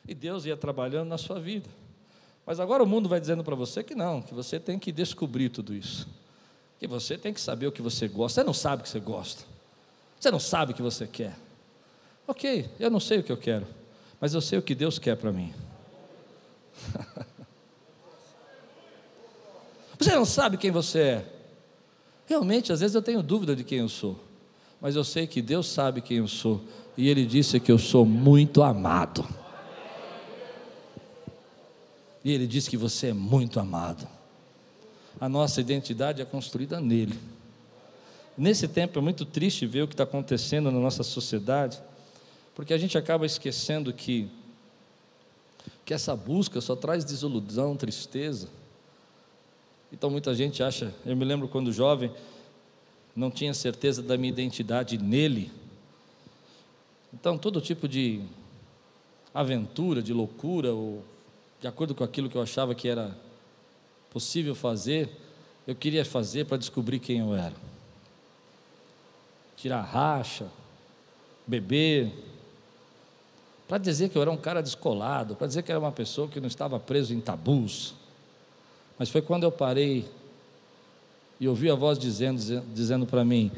[0.08, 1.69] E Deus ia trabalhando na sua vida.
[2.45, 5.49] Mas agora o mundo vai dizendo para você que não, que você tem que descobrir
[5.49, 6.08] tudo isso.
[6.79, 8.41] Que você tem que saber o que você gosta.
[8.41, 9.43] Você não sabe o que você gosta.
[10.19, 11.36] Você não sabe o que você quer.
[12.27, 13.67] Ok, eu não sei o que eu quero,
[14.19, 15.53] mas eu sei o que Deus quer para mim.
[19.99, 21.25] Você não sabe quem você é.
[22.25, 24.19] Realmente, às vezes eu tenho dúvida de quem eu sou,
[24.82, 26.62] mas eu sei que Deus sabe quem eu sou,
[26.97, 29.25] e Ele disse que eu sou muito amado.
[32.23, 34.07] E Ele disse que você é muito amado.
[35.19, 37.17] A nossa identidade é construída nele.
[38.38, 41.79] Nesse tempo é muito triste ver o que está acontecendo na nossa sociedade,
[42.55, 44.27] porque a gente acaba esquecendo que,
[45.86, 48.49] que essa busca só traz desilusão, tristeza.
[49.91, 52.12] Então muita gente acha, eu me lembro quando jovem,
[53.15, 55.51] não tinha certeza da minha identidade nele.
[57.13, 58.21] Então todo tipo de
[59.31, 61.03] aventura, de loucura, ou
[61.63, 63.15] de acordo com aquilo que eu achava que era
[64.12, 65.10] possível fazer,
[65.65, 67.54] eu queria fazer para descobrir quem eu era.
[69.56, 70.47] Tirar racha,
[71.47, 72.12] beber,
[73.65, 76.38] para dizer que eu era um cara descolado, para dizer que era uma pessoa que
[76.41, 77.93] não estava preso em tabus.
[78.99, 80.06] Mas foi quando eu parei
[81.39, 83.49] e ouvi a voz dizendo, dizendo para mim: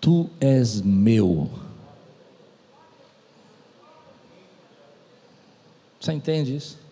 [0.00, 1.50] Tu és meu.
[5.98, 6.87] Você entende isso?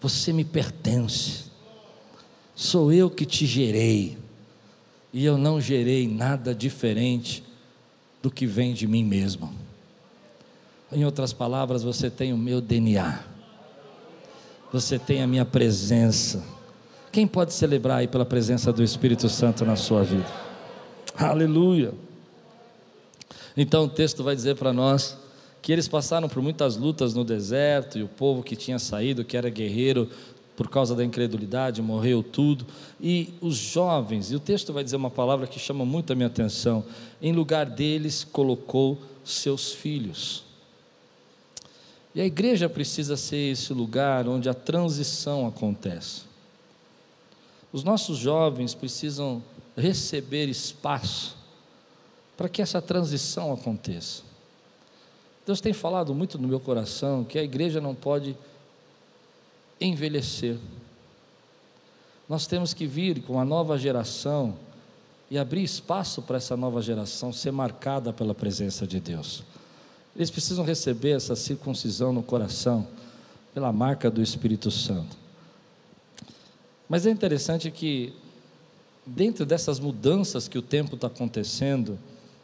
[0.00, 1.44] Você me pertence.
[2.54, 4.18] Sou eu que te gerei.
[5.12, 7.42] E eu não gerei nada diferente
[8.22, 9.52] do que vem de mim mesmo.
[10.92, 13.24] Em outras palavras, você tem o meu DNA.
[14.72, 16.44] Você tem a minha presença.
[17.10, 20.26] Quem pode celebrar aí pela presença do Espírito Santo na sua vida?
[21.16, 21.94] Aleluia.
[23.56, 25.16] Então o texto vai dizer para nós
[25.66, 29.36] que eles passaram por muitas lutas no deserto e o povo que tinha saído, que
[29.36, 30.08] era guerreiro,
[30.56, 32.64] por causa da incredulidade, morreu tudo.
[33.00, 36.28] E os jovens, e o texto vai dizer uma palavra que chama muito a minha
[36.28, 36.84] atenção:
[37.20, 40.44] em lugar deles colocou seus filhos.
[42.14, 46.22] E a igreja precisa ser esse lugar onde a transição acontece.
[47.72, 49.42] Os nossos jovens precisam
[49.76, 51.36] receber espaço
[52.36, 54.25] para que essa transição aconteça.
[55.46, 58.36] Deus tem falado muito no meu coração que a igreja não pode
[59.80, 60.58] envelhecer.
[62.28, 64.56] Nós temos que vir com a nova geração
[65.30, 69.44] e abrir espaço para essa nova geração ser marcada pela presença de Deus.
[70.16, 72.86] Eles precisam receber essa circuncisão no coração
[73.54, 75.16] pela marca do Espírito Santo.
[76.88, 78.12] Mas é interessante que,
[79.04, 81.96] dentro dessas mudanças que o tempo está acontecendo,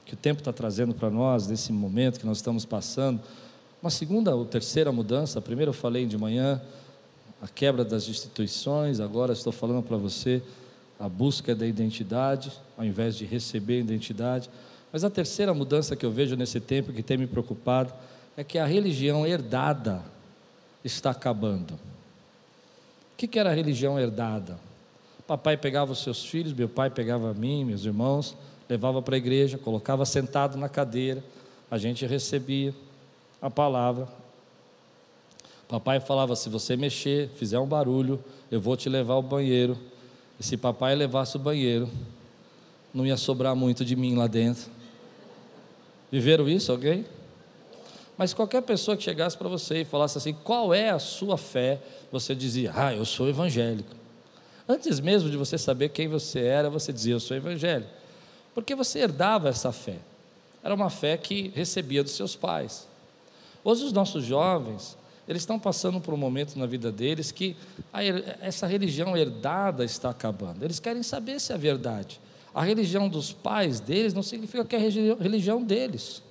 [0.04, 3.20] que o tempo está trazendo para nós, nesse momento que nós estamos passando.
[3.80, 6.60] Uma segunda ou terceira mudança, a primeira eu falei de manhã,
[7.40, 10.42] a quebra das instituições, agora estou falando para você
[10.98, 14.48] a busca da identidade, ao invés de receber a identidade.
[14.92, 17.92] Mas a terceira mudança que eu vejo nesse tempo, que tem me preocupado,
[18.36, 20.02] é que a religião herdada
[20.84, 21.74] está acabando.
[21.74, 24.58] O que era a religião herdada?
[25.26, 28.36] Papai pegava os seus filhos, meu pai pegava a mim, meus irmãos,
[28.68, 31.22] levava para a igreja, colocava sentado na cadeira,
[31.70, 32.74] a gente recebia
[33.40, 34.08] a palavra.
[35.68, 39.78] Papai falava: se você mexer, fizer um barulho, eu vou te levar ao banheiro.
[40.38, 41.88] E se papai levasse o banheiro,
[42.92, 44.70] não ia sobrar muito de mim lá dentro.
[46.10, 47.06] Viveram isso alguém?
[48.18, 51.80] Mas qualquer pessoa que chegasse para você e falasse assim: qual é a sua fé?
[52.10, 53.96] Você dizia: ah, eu sou evangélico.
[54.68, 58.01] Antes mesmo de você saber quem você era, você dizia: eu sou evangélico.
[58.54, 59.98] Porque você herdava essa fé.
[60.62, 62.86] Era uma fé que recebia dos seus pais.
[63.64, 67.56] Hoje os nossos jovens, eles estão passando por um momento na vida deles que
[67.92, 68.02] a,
[68.40, 70.64] essa religião herdada está acabando.
[70.64, 72.20] Eles querem saber se é verdade.
[72.54, 76.22] A religião dos pais deles não significa que é a religião deles.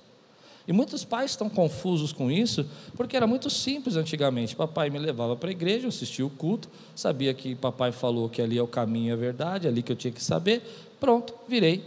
[0.68, 2.64] E muitos pais estão confusos com isso,
[2.96, 4.54] porque era muito simples antigamente.
[4.54, 8.40] Papai me levava para a igreja, eu assistia o culto, sabia que papai falou que
[8.40, 10.62] ali é o caminho e a verdade, ali que eu tinha que saber.
[11.00, 11.82] Pronto, virei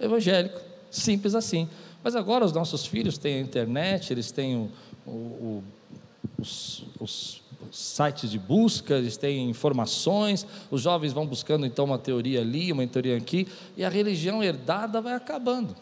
[0.00, 1.68] evangélico, simples assim.
[2.02, 4.70] Mas agora os nossos filhos têm a internet, eles têm o,
[5.06, 5.64] o, o,
[6.38, 12.40] os, os sites de busca, eles têm informações, os jovens vão buscando então uma teoria
[12.40, 15.74] ali, uma teoria aqui, e a religião herdada vai acabando.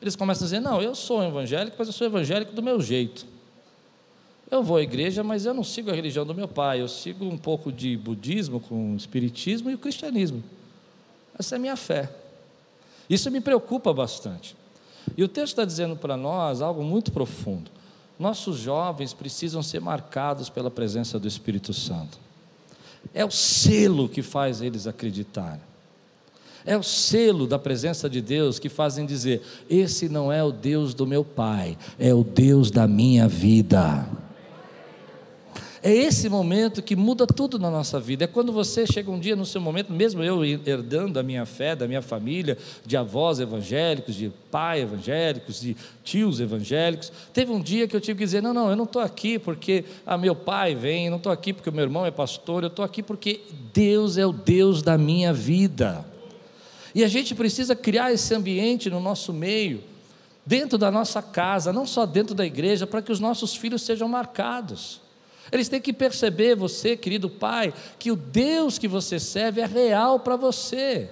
[0.00, 3.26] Eles começam a dizer: Não, eu sou evangélico, mas eu sou evangélico do meu jeito.
[4.50, 7.24] Eu vou à igreja, mas eu não sigo a religião do meu pai, eu sigo
[7.24, 10.42] um pouco de budismo com espiritismo e o cristianismo.
[11.38, 12.10] Essa é a minha fé.
[13.10, 14.56] Isso me preocupa bastante.
[15.16, 17.68] E o texto está dizendo para nós algo muito profundo.
[18.16, 22.18] Nossos jovens precisam ser marcados pela presença do Espírito Santo.
[23.12, 25.60] É o selo que faz eles acreditarem.
[26.64, 30.92] É o selo da presença de Deus que fazem dizer: esse não é o Deus
[30.92, 34.06] do meu pai, é o Deus da minha vida.
[35.82, 38.24] É esse momento que muda tudo na nossa vida.
[38.24, 41.74] É quando você chega um dia no seu momento, mesmo eu herdando a minha fé,
[41.74, 47.10] da minha família, de avós evangélicos, de pai evangélicos, de tios evangélicos.
[47.32, 49.84] Teve um dia que eu tive que dizer: não, não, eu não estou aqui porque
[50.04, 52.84] a meu pai vem, não estou aqui porque o meu irmão é pastor, eu estou
[52.84, 53.40] aqui porque
[53.72, 56.04] Deus é o Deus da minha vida.
[56.94, 59.82] E a gente precisa criar esse ambiente no nosso meio,
[60.44, 64.08] dentro da nossa casa, não só dentro da igreja, para que os nossos filhos sejam
[64.08, 65.00] marcados.
[65.50, 70.20] Eles têm que perceber, você, querido pai, que o Deus que você serve é real
[70.20, 71.10] para você.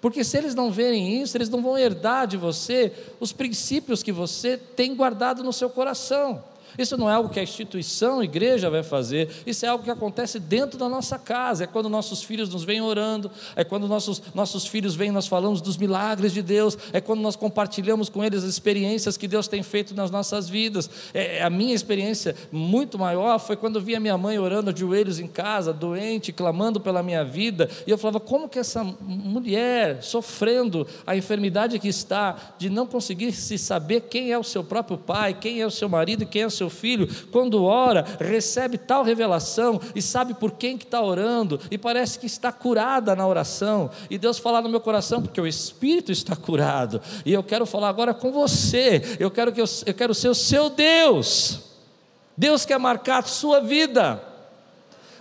[0.00, 4.12] Porque se eles não verem isso, eles não vão herdar de você os princípios que
[4.12, 6.44] você tem guardado no seu coração.
[6.78, 9.90] Isso não é algo que a instituição, a igreja vai fazer, isso é algo que
[9.90, 11.64] acontece dentro da nossa casa.
[11.64, 15.60] É quando nossos filhos nos vêm orando, é quando nossos, nossos filhos vêm, nós falamos
[15.60, 19.62] dos milagres de Deus, é quando nós compartilhamos com eles as experiências que Deus tem
[19.62, 20.90] feito nas nossas vidas.
[21.14, 25.18] É, a minha experiência muito maior foi quando eu via minha mãe orando de joelhos
[25.18, 30.86] em casa, doente, clamando pela minha vida, e eu falava: como que essa mulher, sofrendo
[31.06, 35.34] a enfermidade que está, de não conseguir se saber quem é o seu próprio pai,
[35.34, 39.80] quem é o seu marido quem é o seu filho, quando ora, recebe tal revelação
[39.94, 44.18] e sabe por quem que está orando, e parece que está curada na oração, e
[44.18, 48.12] Deus fala no meu coração, porque o Espírito está curado, e eu quero falar agora
[48.12, 51.60] com você, eu quero, que eu, eu quero ser o seu Deus.
[52.36, 54.22] Deus quer marcar a sua vida.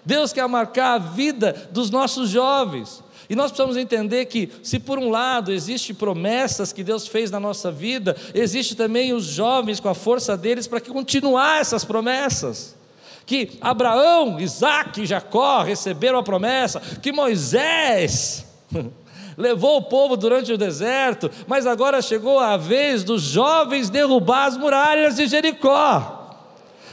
[0.04, 3.04] Deus quer marcar a vida dos nossos jovens.
[3.30, 7.40] E nós precisamos entender que, se por um lado existem promessas que Deus fez na
[7.40, 12.76] nossa vida, existe também os jovens com a força deles para continuar essas promessas.
[13.26, 18.46] Que Abraão, Isaac e Jacó receberam a promessa, que Moisés
[19.36, 24.58] levou o povo durante o deserto, mas agora chegou a vez dos jovens derrubar as
[24.58, 26.15] muralhas de Jericó.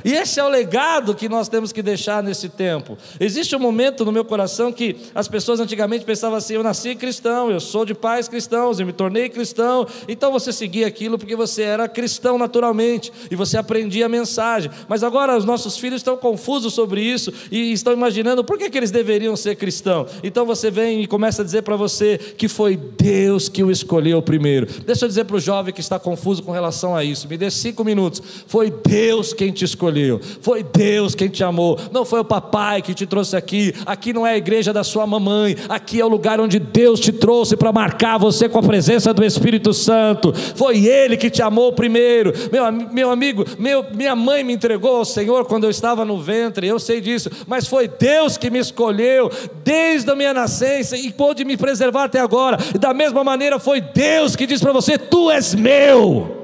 [0.04, 2.96] E esse é o legado que nós temos que deixar nesse tempo.
[3.20, 7.50] Existe um momento no meu coração que as pessoas antigamente pensavam assim: eu nasci cristão,
[7.50, 9.86] eu sou de pais cristãos, eu me tornei cristão.
[10.08, 14.70] Então você seguia aquilo porque você era cristão naturalmente e você aprendia a mensagem.
[14.88, 18.78] Mas agora os nossos filhos estão confusos sobre isso e estão imaginando por que, que
[18.78, 20.10] eles deveriam ser cristãos.
[20.22, 24.20] Então você vem e começa a dizer para você que foi Deus que o escolheu
[24.20, 24.66] primeiro.
[24.84, 27.50] Deixa eu dizer para o jovem que está confuso com relação a isso: me dê
[27.50, 28.20] cinco minutos.
[28.46, 32.80] Foi Deus quem te escolheu escolheu, foi Deus quem te amou, não foi o papai
[32.80, 33.74] que te trouxe aqui.
[33.84, 37.12] Aqui não é a igreja da sua mamãe, aqui é o lugar onde Deus te
[37.12, 40.32] trouxe para marcar você com a presença do Espírito Santo.
[40.32, 43.44] Foi Ele que te amou primeiro, meu, meu amigo.
[43.58, 47.30] Meu, minha mãe me entregou ao Senhor quando eu estava no ventre, eu sei disso,
[47.46, 49.30] mas foi Deus que me escolheu
[49.62, 52.56] desde a minha nascença e pôde me preservar até agora.
[52.74, 56.41] E da mesma maneira foi Deus que disse para você: Tu és meu.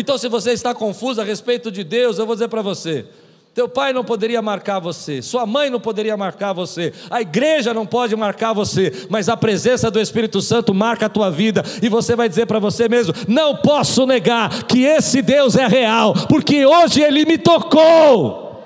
[0.00, 3.04] Então, se você está confuso a respeito de Deus, eu vou dizer para você:
[3.52, 7.84] teu pai não poderia marcar você, sua mãe não poderia marcar você, a igreja não
[7.84, 12.16] pode marcar você, mas a presença do Espírito Santo marca a tua vida, e você
[12.16, 17.02] vai dizer para você mesmo: não posso negar que esse Deus é real, porque hoje
[17.02, 18.64] ele me tocou.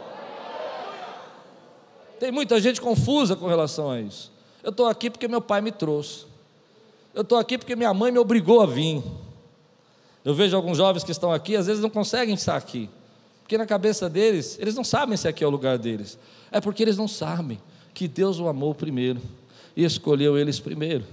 [2.21, 4.31] Tem muita gente confusa com relação a isso.
[4.63, 6.27] Eu estou aqui porque meu pai me trouxe,
[7.13, 9.03] eu estou aqui porque minha mãe me obrigou a vir.
[10.25, 12.89] Eu vejo alguns jovens que estão aqui, às vezes não conseguem estar aqui,
[13.43, 16.19] porque na cabeça deles, eles não sabem se aqui é o lugar deles.
[16.51, 17.59] É porque eles não sabem
[17.93, 19.21] que Deus o amou primeiro
[19.77, 21.05] e escolheu eles primeiro.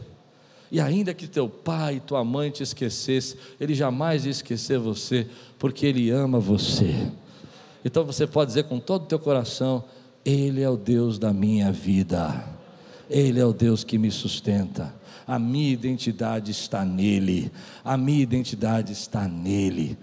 [0.72, 5.28] E ainda que teu pai e tua mãe te esquecesse, ele jamais ia esquecer você,
[5.60, 7.12] porque ele ama você.
[7.84, 9.84] Então você pode dizer com todo o teu coração:
[10.24, 12.46] Ele é o Deus da minha vida,
[13.12, 17.52] Ele é o Deus que me sustenta a minha identidade está nele,
[17.86, 19.98] a minha identidade está nele.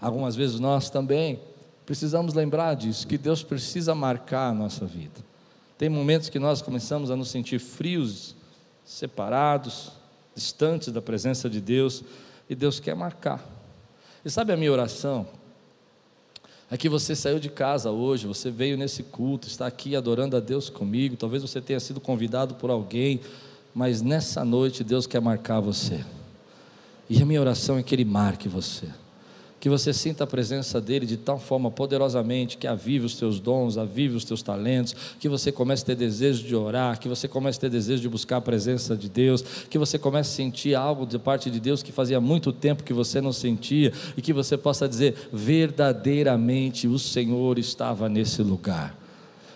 [0.00, 1.38] Algumas vezes nós também
[1.84, 5.20] precisamos lembrar disso, que Deus precisa marcar a nossa vida.
[5.76, 8.34] Tem momentos que nós começamos a nos sentir frios,
[8.82, 9.92] separados,
[10.34, 12.02] distantes da presença de Deus,
[12.48, 13.44] e Deus quer marcar.
[14.24, 15.26] E sabe a minha oração?
[16.70, 20.40] É que você saiu de casa hoje, você veio nesse culto, está aqui adorando a
[20.40, 21.16] Deus comigo.
[21.16, 23.20] Talvez você tenha sido convidado por alguém,
[23.74, 26.04] mas nessa noite Deus quer marcar você.
[27.08, 28.86] E a minha oração é que Ele marque você.
[29.60, 33.76] Que você sinta a presença dEle de tal forma poderosamente que avive os teus dons,
[33.76, 37.58] avive os teus talentos, que você comece a ter desejo de orar, que você comece
[37.58, 41.04] a ter desejo de buscar a presença de Deus, que você comece a sentir algo
[41.04, 44.56] de parte de Deus que fazia muito tempo que você não sentia, e que você
[44.56, 48.98] possa dizer: verdadeiramente o Senhor estava nesse lugar.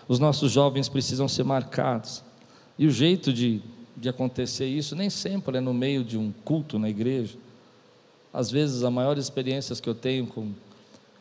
[0.07, 2.23] Os nossos jovens precisam ser marcados.
[2.77, 3.61] E o jeito de
[3.95, 7.37] de acontecer isso, nem sempre é no meio de um culto na igreja.
[8.35, 10.51] Às vezes, as maiores experiências que eu tenho com,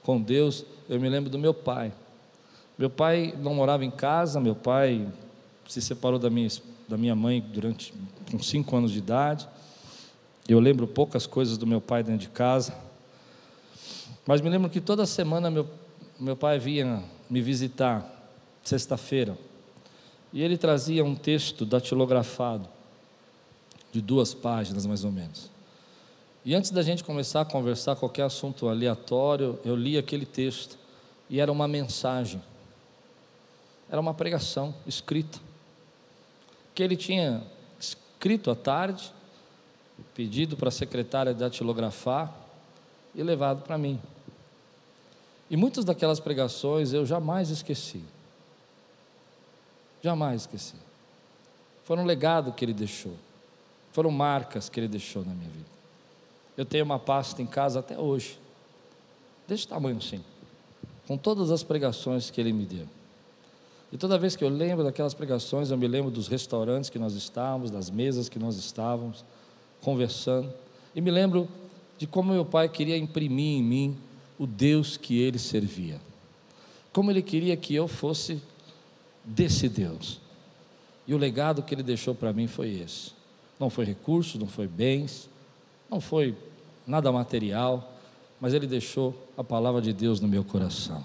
[0.03, 1.93] com Deus, eu me lembro do meu pai.
[2.77, 5.07] Meu pai não morava em casa, meu pai
[5.69, 6.49] se separou da minha,
[6.89, 7.95] da minha mãe durante
[8.29, 9.47] com cinco anos de idade.
[10.49, 12.77] Eu lembro poucas coisas do meu pai dentro de casa,
[14.27, 15.69] mas me lembro que toda semana meu,
[16.19, 18.29] meu pai vinha me visitar,
[18.65, 19.39] sexta-feira,
[20.33, 22.69] e ele trazia um texto datilografado,
[23.93, 25.54] de duas páginas mais ou menos.
[26.45, 30.79] E antes da gente começar a conversar qualquer assunto aleatório, eu li aquele texto,
[31.31, 32.43] e era uma mensagem,
[33.89, 35.39] era uma pregação escrita,
[36.75, 37.43] que ele tinha
[37.81, 39.11] escrito à tarde,
[40.15, 42.35] pedido para a secretária datilografar
[43.15, 43.99] e levado para mim.
[45.49, 48.03] E muitas daquelas pregações eu jamais esqueci.
[50.03, 50.75] Jamais esqueci.
[51.85, 53.15] Foram um legado que ele deixou.
[53.93, 55.74] Foram marcas que ele deixou na minha vida.
[56.57, 58.39] Eu tenho uma pasta em casa até hoje.
[59.47, 60.23] Desse tamanho assim.
[61.07, 62.87] Com todas as pregações que ele me deu.
[63.93, 67.15] E toda vez que eu lembro daquelas pregações, eu me lembro dos restaurantes que nós
[67.15, 69.25] estávamos, das mesas que nós estávamos,
[69.81, 70.53] conversando.
[70.95, 71.49] E me lembro
[71.97, 73.97] de como meu pai queria imprimir em mim
[74.39, 76.01] o Deus que ele servia.
[76.93, 78.41] Como ele queria que eu fosse
[79.25, 80.21] desse Deus.
[81.07, 83.13] E o legado que ele deixou para mim foi esse.
[83.61, 85.29] Não foi recursos, não foi bens,
[85.95, 86.35] não foi
[86.85, 87.93] nada material,
[88.41, 91.05] mas ele deixou a palavra de Deus no meu coração.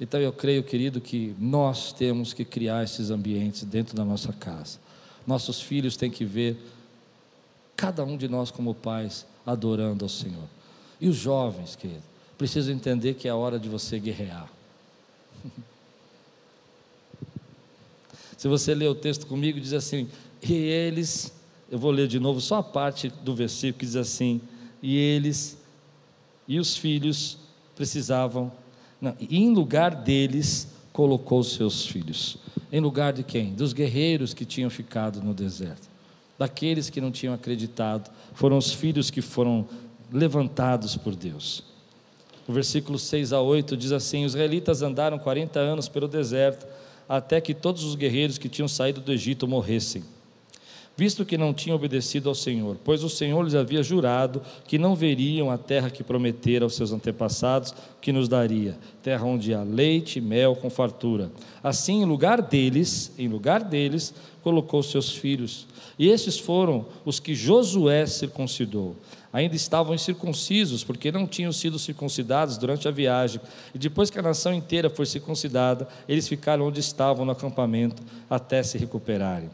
[0.00, 4.80] Então eu creio, querido, que nós temos que criar esses ambientes dentro da nossa casa.
[5.24, 6.58] Nossos filhos têm que ver
[7.76, 10.48] cada um de nós como pais adorando ao Senhor.
[11.00, 12.02] E os jovens, querido,
[12.36, 14.50] precisam entender que é hora de você guerrear.
[18.36, 20.08] Se você ler o texto comigo, diz assim:
[20.42, 21.32] E eles,
[21.70, 24.40] eu vou ler de novo só a parte do versículo que diz assim:
[24.82, 25.58] E eles
[26.48, 27.38] e os filhos
[27.76, 28.50] precisavam,
[29.00, 32.38] não, e em lugar deles colocou seus filhos.
[32.72, 33.52] Em lugar de quem?
[33.54, 35.88] Dos guerreiros que tinham ficado no deserto,
[36.36, 39.66] daqueles que não tinham acreditado, foram os filhos que foram
[40.12, 41.62] levantados por Deus.
[42.48, 46.66] O versículo 6 a 8 diz assim: Os israelitas andaram 40 anos pelo deserto,
[47.08, 50.02] até que todos os guerreiros que tinham saído do Egito morressem,
[50.96, 54.94] visto que não tinham obedecido ao Senhor, pois o Senhor lhes havia jurado que não
[54.94, 60.18] veriam a terra que prometera aos seus antepassados que nos daria, terra onde há leite
[60.18, 61.30] e mel com fartura.
[61.62, 65.66] Assim, em lugar deles, em lugar deles, colocou seus filhos.
[65.98, 68.96] E esses foram os que Josué circuncidou
[69.32, 73.40] ainda estavam incircuncisos, porque não tinham sido circuncidados durante a viagem.
[73.74, 78.62] E depois que a nação inteira foi circuncidada, eles ficaram onde estavam no acampamento até
[78.62, 79.50] se recuperarem.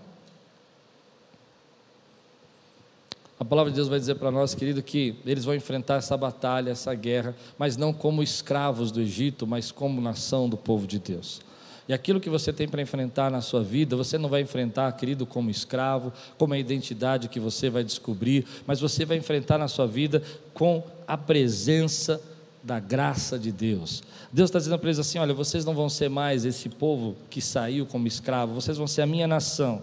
[3.38, 6.70] A palavra de Deus vai dizer para nós, querido, que eles vão enfrentar essa batalha,
[6.70, 11.42] essa guerra, mas não como escravos do Egito, mas como nação do povo de Deus.
[11.88, 15.26] E aquilo que você tem para enfrentar na sua vida, você não vai enfrentar, querido,
[15.26, 19.86] como escravo, como a identidade que você vai descobrir, mas você vai enfrentar na sua
[19.86, 20.22] vida
[20.52, 22.20] com a presença
[22.62, 24.02] da graça de Deus.
[24.32, 27.40] Deus está dizendo para eles assim: olha, vocês não vão ser mais esse povo que
[27.40, 29.80] saiu como escravo, vocês vão ser a minha nação.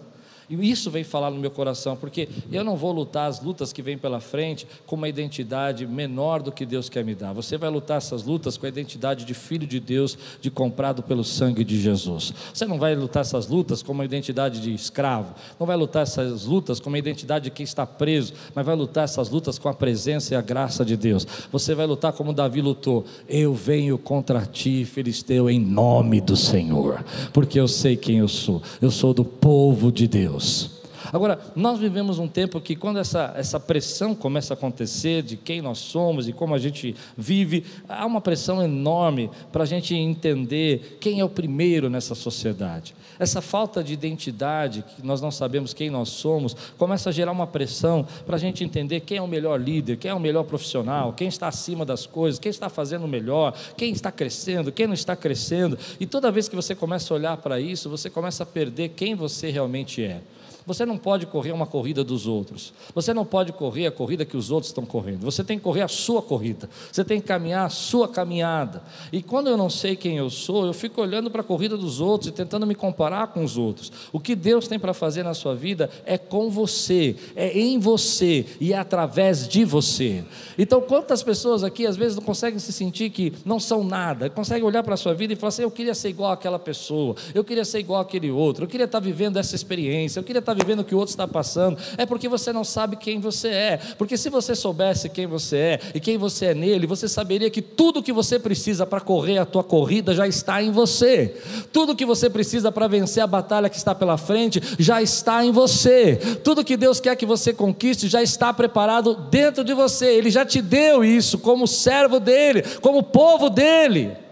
[0.61, 3.81] E isso vem falar no meu coração, porque eu não vou lutar as lutas que
[3.81, 7.33] vêm pela frente com uma identidade menor do que Deus quer me dar.
[7.33, 11.23] Você vai lutar essas lutas com a identidade de filho de Deus, de comprado pelo
[11.23, 12.33] sangue de Jesus.
[12.53, 16.45] Você não vai lutar essas lutas com uma identidade de escravo, não vai lutar essas
[16.45, 19.73] lutas com uma identidade de quem está preso, mas vai lutar essas lutas com a
[19.73, 21.25] presença e a graça de Deus.
[21.51, 27.03] Você vai lutar como Davi lutou: Eu venho contra ti, filisteu, em nome do Senhor,
[27.31, 28.61] porque eu sei quem eu sou.
[28.81, 30.42] Eu sou do povo de Deus.
[30.43, 30.72] Deus.
[31.13, 35.61] Agora, nós vivemos um tempo que, quando essa, essa pressão começa a acontecer de quem
[35.61, 40.97] nós somos e como a gente vive, há uma pressão enorme para a gente entender
[40.99, 42.95] quem é o primeiro nessa sociedade.
[43.19, 47.45] Essa falta de identidade, que nós não sabemos quem nós somos, começa a gerar uma
[47.45, 51.13] pressão para a gente entender quem é o melhor líder, quem é o melhor profissional,
[51.13, 55.15] quem está acima das coisas, quem está fazendo melhor, quem está crescendo, quem não está
[55.15, 55.77] crescendo.
[55.99, 59.13] E toda vez que você começa a olhar para isso, você começa a perder quem
[59.13, 60.19] você realmente é.
[60.65, 62.73] Você não pode correr uma corrida dos outros.
[62.95, 65.21] Você não pode correr a corrida que os outros estão correndo.
[65.21, 66.69] Você tem que correr a sua corrida.
[66.91, 68.81] Você tem que caminhar a sua caminhada.
[69.11, 71.99] E quando eu não sei quem eu sou, eu fico olhando para a corrida dos
[71.99, 73.91] outros e tentando me comparar com os outros.
[74.11, 78.45] O que Deus tem para fazer na sua vida é com você, é em você
[78.59, 80.23] e é através de você.
[80.57, 84.63] Então, quantas pessoas aqui às vezes não conseguem se sentir que não são nada, conseguem
[84.63, 87.43] olhar para a sua vida e falar assim: eu queria ser igual àquela pessoa, eu
[87.43, 90.79] queria ser igual àquele outro, eu queria estar vivendo essa experiência, eu queria estar vivendo
[90.79, 93.79] o que o outro está passando, é porque você não sabe quem você é.
[93.97, 97.61] Porque se você soubesse quem você é e quem você é nele, você saberia que
[97.61, 101.35] tudo o que você precisa para correr a tua corrida já está em você.
[101.71, 105.43] Tudo o que você precisa para vencer a batalha que está pela frente já está
[105.43, 106.15] em você.
[106.43, 110.05] Tudo que Deus quer que você conquiste já está preparado dentro de você.
[110.05, 114.23] Ele já te deu isso como servo dele, como povo dele.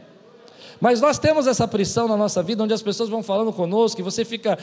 [0.81, 4.03] Mas nós temos essa pressão na nossa vida, onde as pessoas vão falando conosco, e
[4.03, 4.57] você fica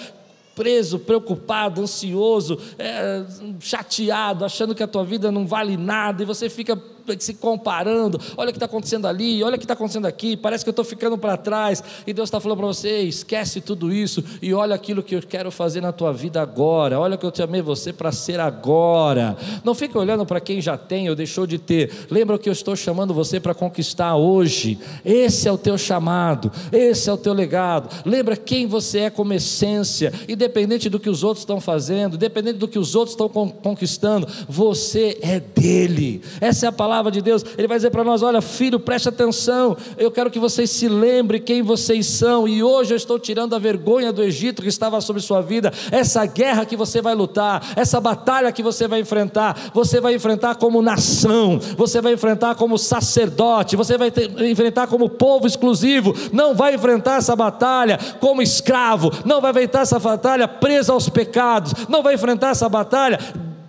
[0.58, 3.24] preso, preocupado, ansioso, é,
[3.60, 6.76] chateado, achando que a tua vida não vale nada, e você fica
[7.18, 10.64] se comparando, olha o que está acontecendo ali, olha o que está acontecendo aqui, parece
[10.64, 14.24] que eu estou ficando para trás, e Deus está falando para você: esquece tudo isso
[14.42, 17.42] e olha aquilo que eu quero fazer na tua vida agora, olha que eu te
[17.42, 19.36] amei você para ser agora.
[19.64, 22.76] Não fique olhando para quem já tem ou deixou de ter, lembra que eu estou
[22.76, 27.88] chamando você para conquistar hoje, esse é o teu chamado, esse é o teu legado.
[28.04, 32.68] Lembra quem você é como essência, independente do que os outros estão fazendo, independente do
[32.68, 36.22] que os outros estão conquistando, você é dele.
[36.40, 37.44] Essa é a palavra de Deus.
[37.56, 39.76] Ele vai dizer para nós: olha, filho, preste atenção.
[39.96, 42.48] Eu quero que vocês se lembrem quem vocês são.
[42.48, 45.72] E hoje eu estou tirando a vergonha do Egito que estava sobre sua vida.
[45.90, 50.56] Essa guerra que você vai lutar, essa batalha que você vai enfrentar, você vai enfrentar
[50.56, 56.14] como nação, você vai enfrentar como sacerdote, você vai ter, enfrentar como povo exclusivo.
[56.32, 61.72] Não vai enfrentar essa batalha como escravo, não vai enfrentar essa batalha preso aos pecados,
[61.88, 63.18] não vai enfrentar essa batalha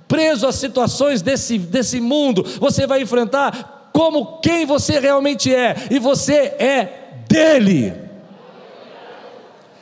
[0.09, 5.99] preso às situações desse, desse mundo, você vai enfrentar como quem você realmente é, e
[5.99, 7.93] você é dele.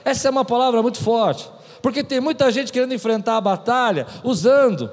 [0.04, 1.50] Essa é uma palavra muito forte,
[1.82, 4.92] porque tem muita gente querendo enfrentar a batalha usando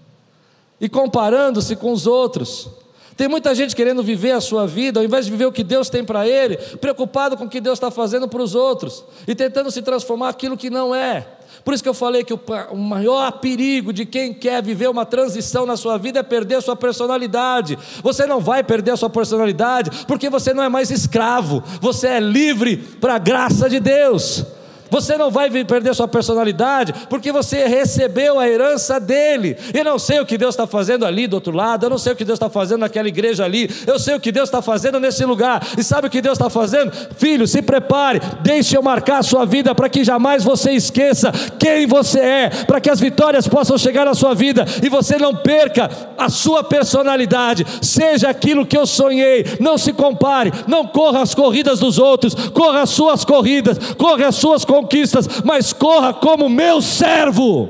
[0.78, 2.68] e comparando-se com os outros.
[3.16, 5.88] Tem muita gente querendo viver a sua vida, ao invés de viver o que Deus
[5.88, 9.70] tem para ele, preocupado com o que Deus está fazendo para os outros e tentando
[9.70, 11.37] se transformar aquilo que não é.
[11.64, 15.66] Por isso que eu falei que o, maior perigo de quem quer viver uma transição
[15.66, 17.78] na sua vida é perder a sua personalidade.
[18.02, 22.20] Você não vai perder a sua personalidade, porque você não é mais escravo, você é
[22.20, 24.57] livre para a graça de Deus.
[24.90, 29.56] Você não vai perder sua personalidade, porque você recebeu a herança dele.
[29.74, 32.12] Eu não sei o que Deus está fazendo ali do outro lado, eu não sei
[32.12, 34.98] o que Deus está fazendo naquela igreja ali, eu sei o que Deus está fazendo
[34.98, 35.66] nesse lugar.
[35.76, 36.92] E sabe o que Deus está fazendo?
[37.16, 41.86] Filho, se prepare, deixe eu marcar a sua vida para que jamais você esqueça quem
[41.86, 45.90] você é, para que as vitórias possam chegar na sua vida e você não perca
[46.16, 47.66] a sua personalidade.
[47.82, 52.82] Seja aquilo que eu sonhei, não se compare, não corra as corridas dos outros, corra
[52.82, 57.68] as suas corridas, corra as suas corridas conquistas, mas corra como meu servo.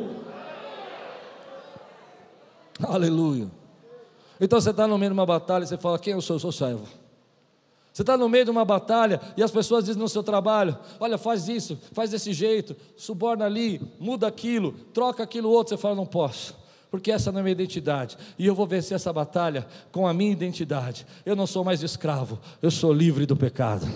[2.83, 3.49] Aleluia.
[4.41, 6.37] Então você está no meio de uma batalha e você fala: Quem eu sou?
[6.37, 6.87] Eu sou servo.
[7.93, 11.19] Você está no meio de uma batalha e as pessoas dizem no seu trabalho: Olha,
[11.19, 15.75] faz isso, faz desse jeito, suborna ali, muda aquilo, troca aquilo outro.
[15.75, 16.55] Você fala: Não posso,
[16.91, 20.31] porque essa não é minha identidade e eu vou vencer essa batalha com a minha
[20.31, 21.05] identidade.
[21.27, 23.87] Eu não sou mais escravo, eu sou livre do pecado.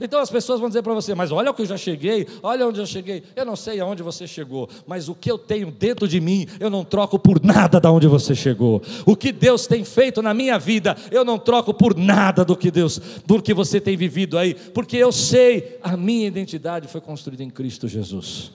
[0.00, 2.66] Então as pessoas vão dizer para você: Mas olha o que eu já cheguei, olha
[2.66, 3.22] onde eu cheguei.
[3.36, 6.70] Eu não sei aonde você chegou, mas o que eu tenho dentro de mim, eu
[6.70, 8.82] não troco por nada da onde você chegou.
[9.04, 12.70] O que Deus tem feito na minha vida, eu não troco por nada do que
[12.70, 17.42] Deus, do que você tem vivido aí, porque eu sei, a minha identidade foi construída
[17.42, 18.52] em Cristo Jesus.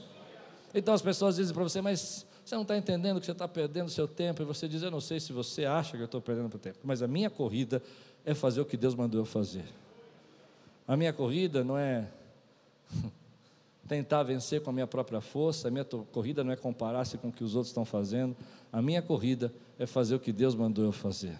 [0.73, 3.89] Então as pessoas dizem para você: Mas você não está entendendo que você está perdendo
[3.89, 6.49] seu tempo, e você diz: Eu não sei se você acha que eu estou perdendo
[6.49, 7.81] meu tempo, mas a minha corrida
[8.25, 9.63] é fazer o que Deus mandou eu fazer.
[10.88, 12.07] A minha corrida não é
[13.88, 17.31] tentar vencer com a minha própria força, a minha corrida não é comparar-se com o
[17.31, 18.36] que os outros estão fazendo,
[18.71, 21.38] a minha corrida é fazer o que Deus mandou eu fazer.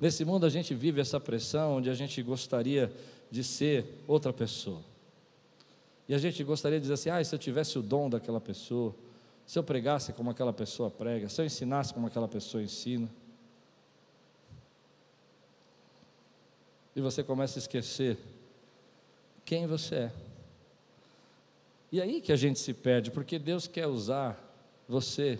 [0.00, 2.92] Nesse mundo a gente vive essa pressão onde a gente gostaria
[3.30, 4.80] de ser outra pessoa.
[6.08, 8.94] E a gente gostaria de dizer assim: ah, se eu tivesse o dom daquela pessoa,
[9.46, 13.08] se eu pregasse como aquela pessoa prega, se eu ensinasse como aquela pessoa ensina.
[16.94, 18.18] E você começa a esquecer
[19.44, 20.12] quem você é.
[21.90, 24.38] E aí que a gente se perde, porque Deus quer usar
[24.88, 25.38] você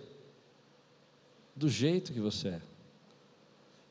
[1.57, 2.61] do jeito que você é.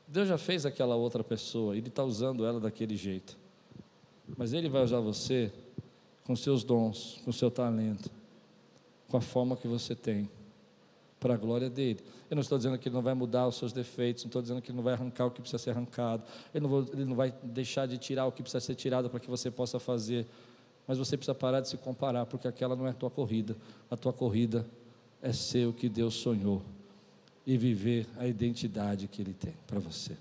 [0.06, 3.36] Deus já fez aquela outra pessoa, Ele está usando ela daquele jeito.
[4.36, 5.50] Mas Ele vai usar você
[6.24, 8.10] com seus dons, com seu talento,
[9.08, 10.28] com a forma que você tem,
[11.22, 12.00] para a glória dele.
[12.28, 14.60] Eu não estou dizendo que Ele não vai mudar os seus defeitos, não estou dizendo
[14.60, 17.14] que Ele não vai arrancar o que precisa ser arrancado, Ele não, vai, ele não
[17.14, 20.26] vai deixar de tirar o que precisa ser tirado para que você possa fazer,
[20.86, 23.56] mas você precisa parar de se comparar, porque aquela não é a tua corrida,
[23.88, 24.66] a tua corrida
[25.22, 26.60] é ser o que Deus sonhou
[27.46, 30.16] e viver a identidade que Ele tem para você.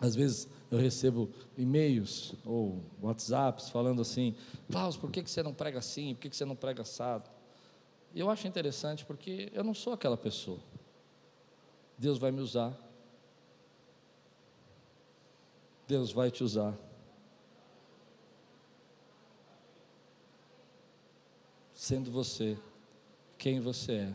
[0.00, 4.36] Às vezes eu recebo e-mails ou WhatsApps falando assim:
[4.70, 6.14] Klaus, por que você não prega assim?
[6.14, 7.28] Por que você não prega assado?
[8.14, 10.58] E eu acho interessante porque eu não sou aquela pessoa.
[11.96, 12.76] Deus vai me usar.
[15.86, 16.74] Deus vai te usar.
[21.74, 22.58] Sendo você
[23.36, 24.14] quem você é.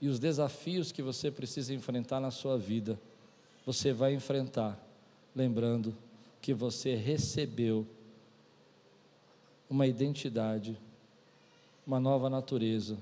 [0.00, 3.00] E os desafios que você precisa enfrentar na sua vida,
[3.64, 4.78] você vai enfrentar,
[5.34, 5.96] lembrando
[6.40, 7.86] que você recebeu
[9.68, 10.78] uma identidade
[11.86, 12.98] uma nova natureza,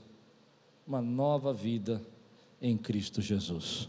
[0.87, 2.03] uma nova vida
[2.61, 3.89] em Cristo Jesus.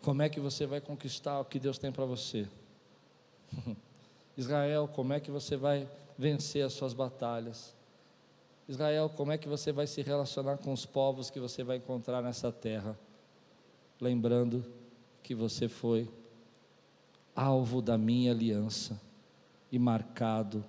[0.00, 2.46] Como é que você vai conquistar o que Deus tem para você?
[4.36, 7.74] Israel, como é que você vai vencer as suas batalhas?
[8.68, 12.22] Israel, como é que você vai se relacionar com os povos que você vai encontrar
[12.22, 12.96] nessa terra?
[14.00, 14.64] Lembrando
[15.22, 16.08] que você foi
[17.34, 19.00] alvo da minha aliança
[19.70, 20.64] e marcado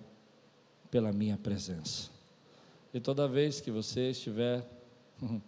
[0.90, 2.17] pela minha presença.
[2.98, 4.68] E toda vez que você estiver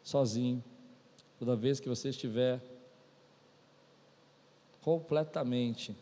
[0.00, 0.62] sozinho,
[1.40, 2.62] toda vez que você estiver
[4.80, 5.92] completamente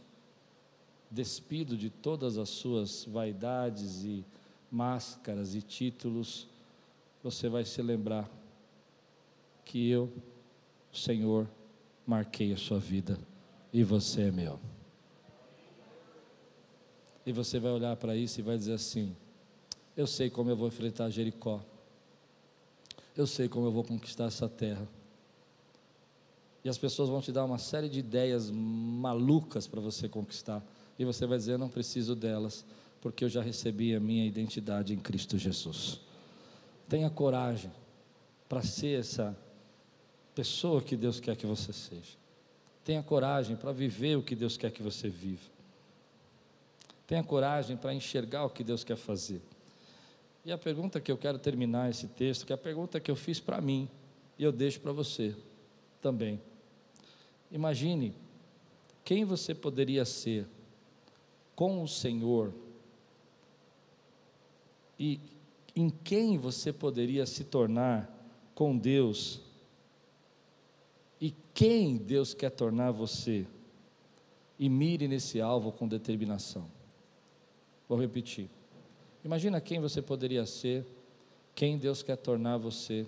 [1.10, 4.22] despido de todas as suas vaidades e
[4.70, 6.46] máscaras e títulos,
[7.22, 8.30] você vai se lembrar
[9.64, 10.12] que eu,
[10.92, 11.48] Senhor,
[12.06, 13.18] marquei a sua vida
[13.72, 14.60] e você é meu.
[17.24, 19.16] E você vai olhar para isso e vai dizer assim:
[19.98, 21.60] Eu sei como eu vou enfrentar Jericó.
[23.16, 24.86] Eu sei como eu vou conquistar essa terra.
[26.62, 30.64] E as pessoas vão te dar uma série de ideias malucas para você conquistar.
[30.96, 32.64] E você vai dizer: não preciso delas,
[33.00, 36.00] porque eu já recebi a minha identidade em Cristo Jesus.
[36.88, 37.72] Tenha coragem
[38.48, 39.36] para ser essa
[40.32, 42.16] pessoa que Deus quer que você seja.
[42.84, 45.50] Tenha coragem para viver o que Deus quer que você viva.
[47.04, 49.42] Tenha coragem para enxergar o que Deus quer fazer.
[50.48, 53.16] E a pergunta que eu quero terminar esse texto, que é a pergunta que eu
[53.16, 53.86] fiz para mim,
[54.38, 55.36] e eu deixo para você
[56.00, 56.40] também.
[57.50, 58.14] Imagine
[59.04, 60.48] quem você poderia ser
[61.54, 62.54] com o Senhor
[64.98, 65.20] e
[65.76, 68.10] em quem você poderia se tornar
[68.54, 69.42] com Deus
[71.20, 73.46] e quem Deus quer tornar você.
[74.58, 76.70] E mire nesse alvo com determinação.
[77.86, 78.48] Vou repetir.
[79.28, 80.86] Imagina quem você poderia ser,
[81.54, 83.04] quem Deus quer tornar você.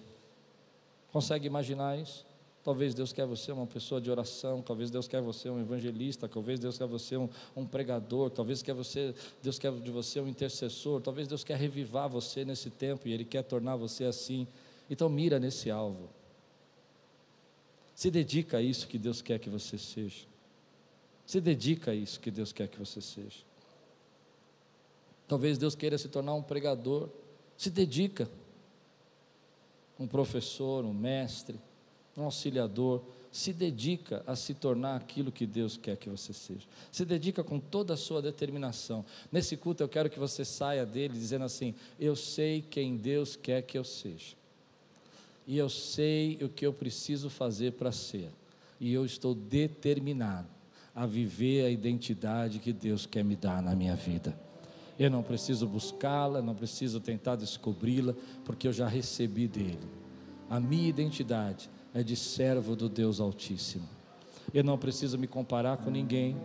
[1.11, 2.27] Consegue imaginar isso?
[2.62, 6.61] Talvez Deus quer você uma pessoa de oração, talvez Deus quer você um evangelista, talvez
[6.61, 11.01] Deus quer você um, um pregador, talvez quer você, Deus quer de você um intercessor,
[11.01, 14.47] talvez Deus quer revivar você nesse tempo e Ele quer tornar você assim.
[14.91, 16.11] Então mira nesse alvo.
[17.95, 20.27] Se dedica a isso que Deus quer que você seja.
[21.25, 23.50] Se dedica a isso que Deus quer que você seja.
[25.31, 27.09] Talvez Deus queira se tornar um pregador.
[27.57, 28.28] Se dedica.
[29.97, 31.57] Um professor, um mestre,
[32.16, 33.01] um auxiliador.
[33.31, 36.66] Se dedica a se tornar aquilo que Deus quer que você seja.
[36.91, 39.05] Se dedica com toda a sua determinação.
[39.31, 43.62] Nesse culto eu quero que você saia dele dizendo assim: Eu sei quem Deus quer
[43.62, 44.35] que eu seja.
[45.47, 48.31] E eu sei o que eu preciso fazer para ser.
[48.81, 50.49] E eu estou determinado
[50.93, 54.50] a viver a identidade que Deus quer me dar na minha vida.
[55.01, 59.89] Eu não preciso buscá-la, não preciso tentar descobri-la, porque eu já recebi dele.
[60.51, 63.89] A minha identidade é de servo do Deus Altíssimo.
[64.53, 66.37] Eu não preciso me comparar com ninguém,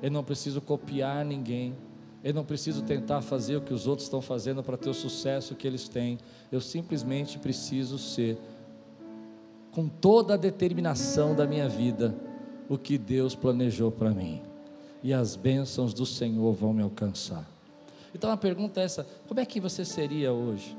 [0.00, 1.74] eu não preciso copiar ninguém,
[2.22, 5.56] eu não preciso tentar fazer o que os outros estão fazendo para ter o sucesso
[5.56, 6.16] que eles têm.
[6.52, 8.38] Eu simplesmente preciso ser,
[9.72, 12.14] com toda a determinação da minha vida,
[12.68, 14.40] o que Deus planejou para mim.
[15.02, 17.53] E as bênçãos do Senhor vão me alcançar.
[18.14, 20.76] Então a pergunta é essa: como é que você seria hoje?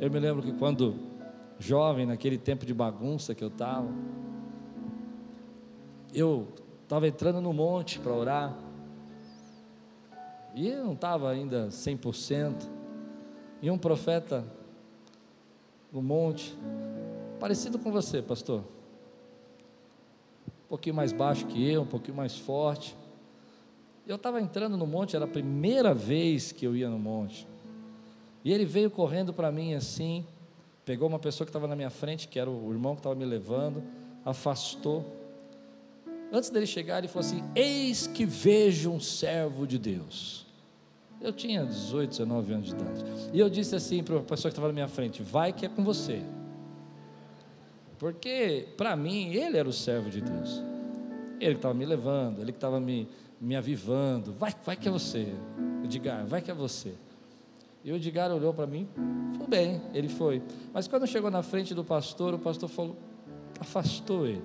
[0.00, 0.94] Eu me lembro que quando
[1.58, 3.88] jovem, naquele tempo de bagunça que eu estava,
[6.14, 6.48] eu
[6.82, 8.56] estava entrando no monte para orar,
[10.54, 12.54] e eu não estava ainda 100%,
[13.60, 14.44] e um profeta
[15.92, 16.56] no monte,
[17.40, 18.60] parecido com você, pastor,
[20.64, 22.96] um pouquinho mais baixo que eu, um pouquinho mais forte,
[24.06, 27.46] eu estava entrando no monte, era a primeira vez que eu ia no monte.
[28.44, 30.24] E ele veio correndo para mim assim,
[30.84, 33.24] pegou uma pessoa que estava na minha frente, que era o irmão que estava me
[33.24, 33.82] levando,
[34.24, 35.04] afastou.
[36.32, 40.46] Antes dele chegar, ele falou assim: Eis que vejo um servo de Deus.
[41.20, 43.04] Eu tinha 18, 19 anos de idade.
[43.32, 45.68] E eu disse assim para a pessoa que estava na minha frente: Vai que é
[45.68, 46.22] com você.
[47.98, 50.62] Porque, para mim, ele era o servo de Deus.
[51.40, 53.08] Ele que estava me levando, ele que estava me,
[53.40, 54.32] me avivando.
[54.32, 55.32] Vai, vai que é você.
[55.84, 56.94] Edgar, vai que é você.
[57.84, 58.88] E o Edgar olhou para mim,
[59.34, 60.42] falou bem, ele foi.
[60.72, 62.96] Mas quando chegou na frente do pastor, o pastor falou,
[63.60, 64.42] afastou ele.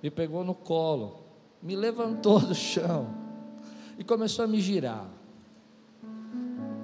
[0.00, 1.24] Me pegou no colo,
[1.60, 3.12] me levantou do chão
[3.98, 5.08] e começou a me girar.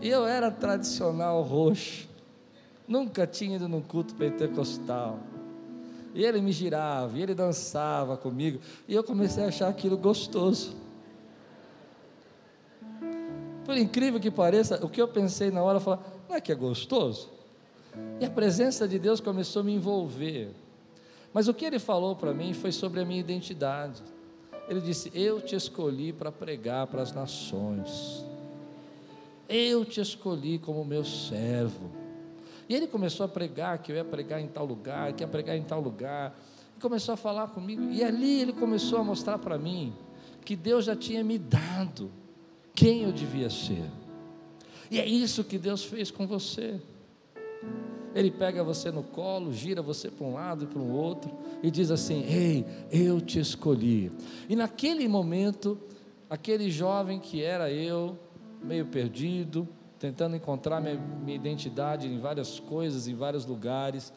[0.02, 2.08] E eu era tradicional roxo,
[2.88, 5.20] nunca tinha ido num culto pentecostal.
[6.14, 10.74] E ele me girava, e ele dançava comigo, e eu comecei a achar aquilo gostoso.
[13.64, 16.50] Por incrível que pareça, o que eu pensei na hora, eu falei, não é que
[16.50, 17.30] é gostoso?
[18.20, 20.50] E a presença de Deus começou a me envolver.
[21.32, 24.02] Mas o que ele falou para mim foi sobre a minha identidade.
[24.68, 28.24] Ele disse: Eu te escolhi para pregar para as nações.
[29.48, 31.90] Eu te escolhi como meu servo.
[32.70, 35.56] E ele começou a pregar que eu ia pregar em tal lugar, que ia pregar
[35.56, 36.38] em tal lugar.
[36.76, 37.82] E começou a falar comigo.
[37.90, 39.92] E ali ele começou a mostrar para mim
[40.44, 42.12] que Deus já tinha me dado
[42.72, 43.90] quem eu devia ser.
[44.88, 46.80] E é isso que Deus fez com você.
[48.14, 51.28] Ele pega você no colo, gira você para um lado e para o outro
[51.64, 54.12] e diz assim: Ei, eu te escolhi.
[54.48, 55.76] E naquele momento,
[56.28, 58.16] aquele jovem que era eu,
[58.62, 59.66] meio perdido,
[60.00, 64.10] tentando encontrar minha, minha identidade em várias coisas, em vários lugares,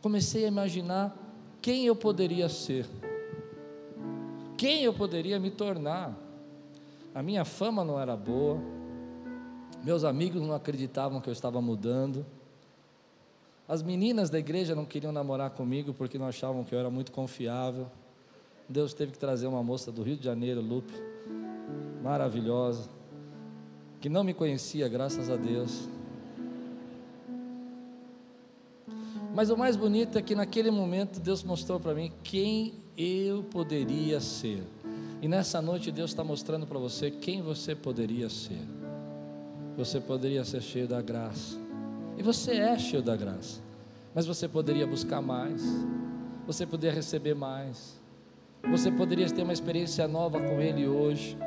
[0.00, 1.14] comecei a imaginar
[1.60, 2.86] quem eu poderia ser,
[4.56, 6.16] quem eu poderia me tornar.
[7.12, 8.60] A minha fama não era boa,
[9.82, 12.24] meus amigos não acreditavam que eu estava mudando.
[13.66, 17.10] As meninas da igreja não queriam namorar comigo porque não achavam que eu era muito
[17.10, 17.88] confiável.
[18.68, 20.94] Deus teve que trazer uma moça do Rio de Janeiro, Lupe,
[22.02, 22.88] maravilhosa,
[24.04, 25.88] que não me conhecia, graças a Deus.
[29.34, 34.20] Mas o mais bonito é que naquele momento Deus mostrou para mim quem eu poderia
[34.20, 34.62] ser.
[35.22, 38.60] E nessa noite Deus está mostrando para você quem você poderia ser.
[39.78, 41.56] Você poderia ser cheio da graça.
[42.18, 43.62] E você é cheio da graça.
[44.14, 45.62] Mas você poderia buscar mais.
[46.46, 47.98] Você poderia receber mais.
[48.70, 51.38] Você poderia ter uma experiência nova com Ele hoje.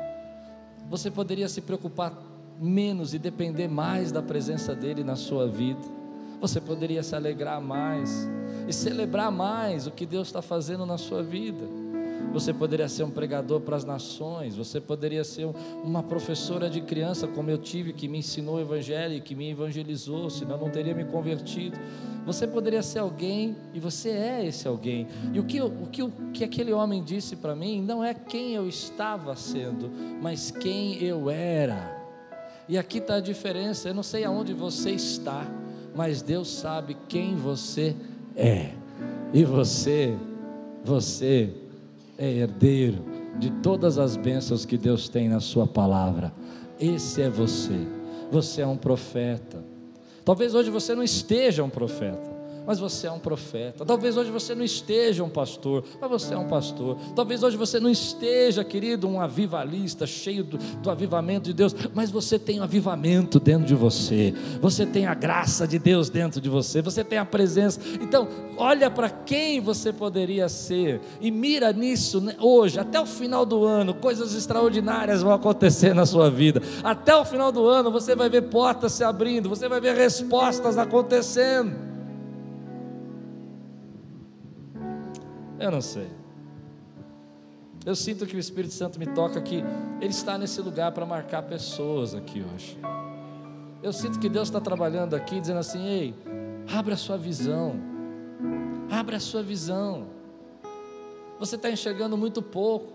[0.90, 2.27] Você poderia se preocupar
[2.60, 5.80] menos e depender mais da presença dEle na sua vida.
[6.40, 8.28] Você poderia se alegrar mais
[8.66, 11.64] e celebrar mais o que Deus está fazendo na sua vida.
[12.32, 15.48] Você poderia ser um pregador para as nações, você poderia ser
[15.82, 19.50] uma professora de criança, como eu tive, que me ensinou o Evangelho e que me
[19.50, 21.78] evangelizou, senão eu não teria me convertido.
[22.26, 25.08] Você poderia ser alguém, e você é esse alguém.
[25.32, 28.54] E o que, o que, o que aquele homem disse para mim não é quem
[28.54, 29.90] eu estava sendo,
[30.20, 31.97] mas quem eu era.
[32.68, 33.88] E aqui está a diferença.
[33.88, 35.46] Eu não sei aonde você está,
[35.94, 37.96] mas Deus sabe quem você
[38.36, 38.70] é.
[39.32, 40.16] E você,
[40.84, 41.50] você
[42.18, 43.04] é herdeiro
[43.38, 46.32] de todas as bênçãos que Deus tem na Sua palavra.
[46.78, 47.78] Esse é você.
[48.30, 49.64] Você é um profeta.
[50.24, 52.27] Talvez hoje você não esteja um profeta
[52.68, 53.82] mas você é um profeta.
[53.82, 56.98] Talvez hoje você não esteja um pastor, mas você é um pastor.
[57.16, 62.10] Talvez hoje você não esteja, querido, um avivalista, cheio do, do avivamento de Deus, mas
[62.10, 64.34] você tem um avivamento dentro de você.
[64.60, 66.82] Você tem a graça de Deus dentro de você.
[66.82, 67.80] Você tem a presença.
[68.02, 73.46] Então, olha para quem você poderia ser e mira nisso né, hoje, até o final
[73.46, 76.60] do ano, coisas extraordinárias vão acontecer na sua vida.
[76.84, 80.76] Até o final do ano você vai ver portas se abrindo, você vai ver respostas
[80.76, 81.87] acontecendo.
[85.58, 86.08] Eu não sei.
[87.84, 89.64] Eu sinto que o Espírito Santo me toca que
[90.00, 92.78] Ele está nesse lugar para marcar pessoas aqui hoje.
[93.82, 96.14] Eu sinto que Deus está trabalhando aqui, dizendo assim: ei,
[96.72, 97.76] abre a sua visão,
[98.90, 100.06] abre a sua visão.
[101.38, 102.92] Você está enxergando muito pouco.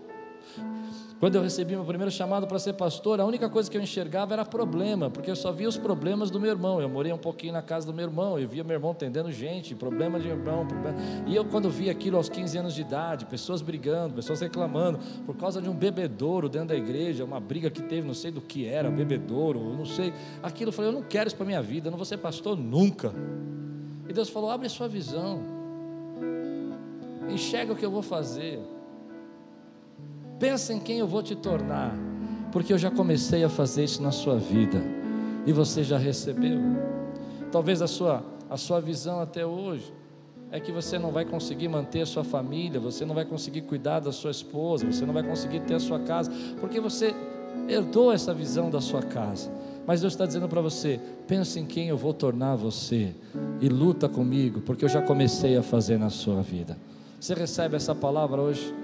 [1.24, 4.34] Quando eu recebi meu primeiro chamado para ser pastor, a única coisa que eu enxergava
[4.34, 6.82] era problema, porque eu só via os problemas do meu irmão.
[6.82, 9.74] Eu morei um pouquinho na casa do meu irmão, eu via meu irmão atendendo gente,
[9.74, 10.66] problema de irmão.
[10.66, 10.94] Problema...
[11.26, 15.34] E eu, quando via aquilo aos 15 anos de idade, pessoas brigando, pessoas reclamando, por
[15.34, 18.66] causa de um bebedouro dentro da igreja, uma briga que teve, não sei do que
[18.66, 20.12] era, bebedouro, não sei.
[20.42, 22.54] Aquilo eu falei, eu não quero isso para minha vida, eu não vou ser pastor
[22.54, 23.14] nunca.
[24.06, 25.40] E Deus falou: abre sua visão,
[27.30, 28.60] enxerga o que eu vou fazer.
[30.38, 31.94] Pensa em quem eu vou te tornar,
[32.50, 34.82] porque eu já comecei a fazer isso na sua vida
[35.46, 36.58] e você já recebeu.
[37.52, 39.92] Talvez a sua, a sua visão até hoje
[40.50, 44.00] é que você não vai conseguir manter a sua família, você não vai conseguir cuidar
[44.00, 46.30] da sua esposa, você não vai conseguir ter a sua casa,
[46.60, 47.14] porque você
[47.68, 49.50] herdou essa visão da sua casa.
[49.86, 53.14] Mas Deus está dizendo para você: pense em quem eu vou tornar você
[53.60, 56.76] e luta comigo, porque eu já comecei a fazer na sua vida.
[57.20, 58.83] Você recebe essa palavra hoje?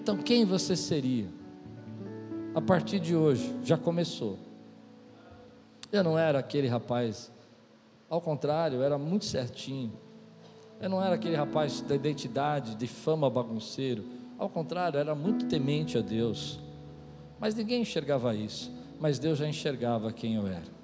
[0.00, 1.26] Então, quem você seria?
[2.54, 4.38] A partir de hoje, já começou.
[5.92, 7.30] Eu não era aquele rapaz,
[8.08, 9.92] ao contrário, eu era muito certinho.
[10.80, 14.04] Eu não era aquele rapaz da identidade, de fama bagunceiro.
[14.38, 16.58] Ao contrário, eu era muito temente a Deus.
[17.38, 18.72] Mas ninguém enxergava isso.
[18.98, 20.80] Mas Deus já enxergava quem eu era.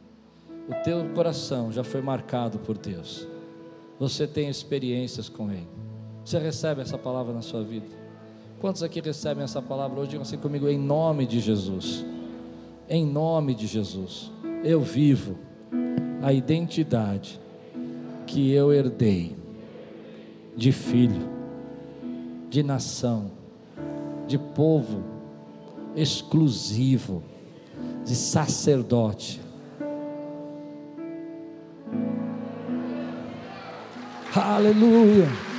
[0.69, 3.27] O teu coração já foi marcado por Deus.
[3.99, 5.69] Você tem experiências com Ele.
[6.23, 8.06] Você recebe essa palavra na sua vida.
[8.61, 10.11] Quantos aqui recebem essa palavra hoje?
[10.11, 12.05] Digam assim comigo, em nome de Jesus.
[12.89, 14.31] Em nome de Jesus,
[14.63, 15.37] eu vivo
[16.23, 17.41] a identidade
[18.27, 19.37] que eu herdei
[20.57, 21.29] de filho,
[22.49, 23.31] de nação,
[24.27, 25.03] de povo
[25.95, 27.23] exclusivo,
[28.05, 29.41] de sacerdote.
[34.35, 35.56] Aleluia!